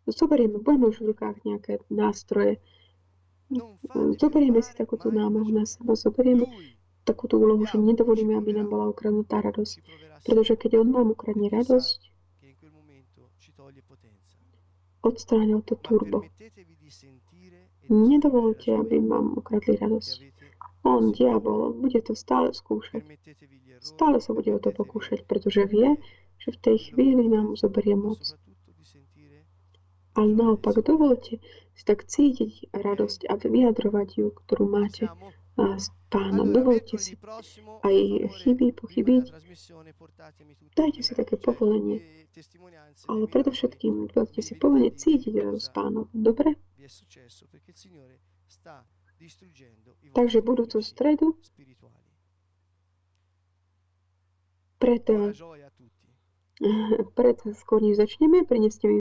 [0.09, 2.57] zoberieme, budeme už v rukách nejaké nástroje,
[4.15, 6.47] Zoberieme si takúto námahu na seba, zoberieme
[7.03, 9.75] takúto úlohu, že nedovolíme, aby nám bola ukradnutá radosť.
[10.23, 11.99] Pretože keď on vám ukradne radosť,
[15.03, 16.23] odstránil to turbo.
[17.91, 20.31] Nedovolte, aby vám ukradli radosť.
[20.87, 23.03] On, diabol, bude to stále skúšať.
[23.83, 25.99] Stále sa bude o to pokúšať, pretože vie,
[26.39, 28.21] že v tej chvíli nám zoberie moc.
[30.11, 31.39] Ale naopak dovolte
[31.71, 35.07] si tak cítiť radosť a vyjadrovať ju, ktorú máte
[35.57, 36.51] s pánom.
[36.51, 37.15] Dovolte si
[37.83, 37.95] aj
[38.43, 39.25] chyby pochybiť.
[40.75, 42.27] Dajte si také povolenie.
[43.07, 46.07] Ale predovšetkým dovolte si povolenie cítiť radosť pánom.
[46.11, 46.55] Dobre?
[50.11, 51.37] Takže budúcu stredu
[54.81, 55.05] pred,
[57.13, 58.89] pred skôr než začneme, prineste mi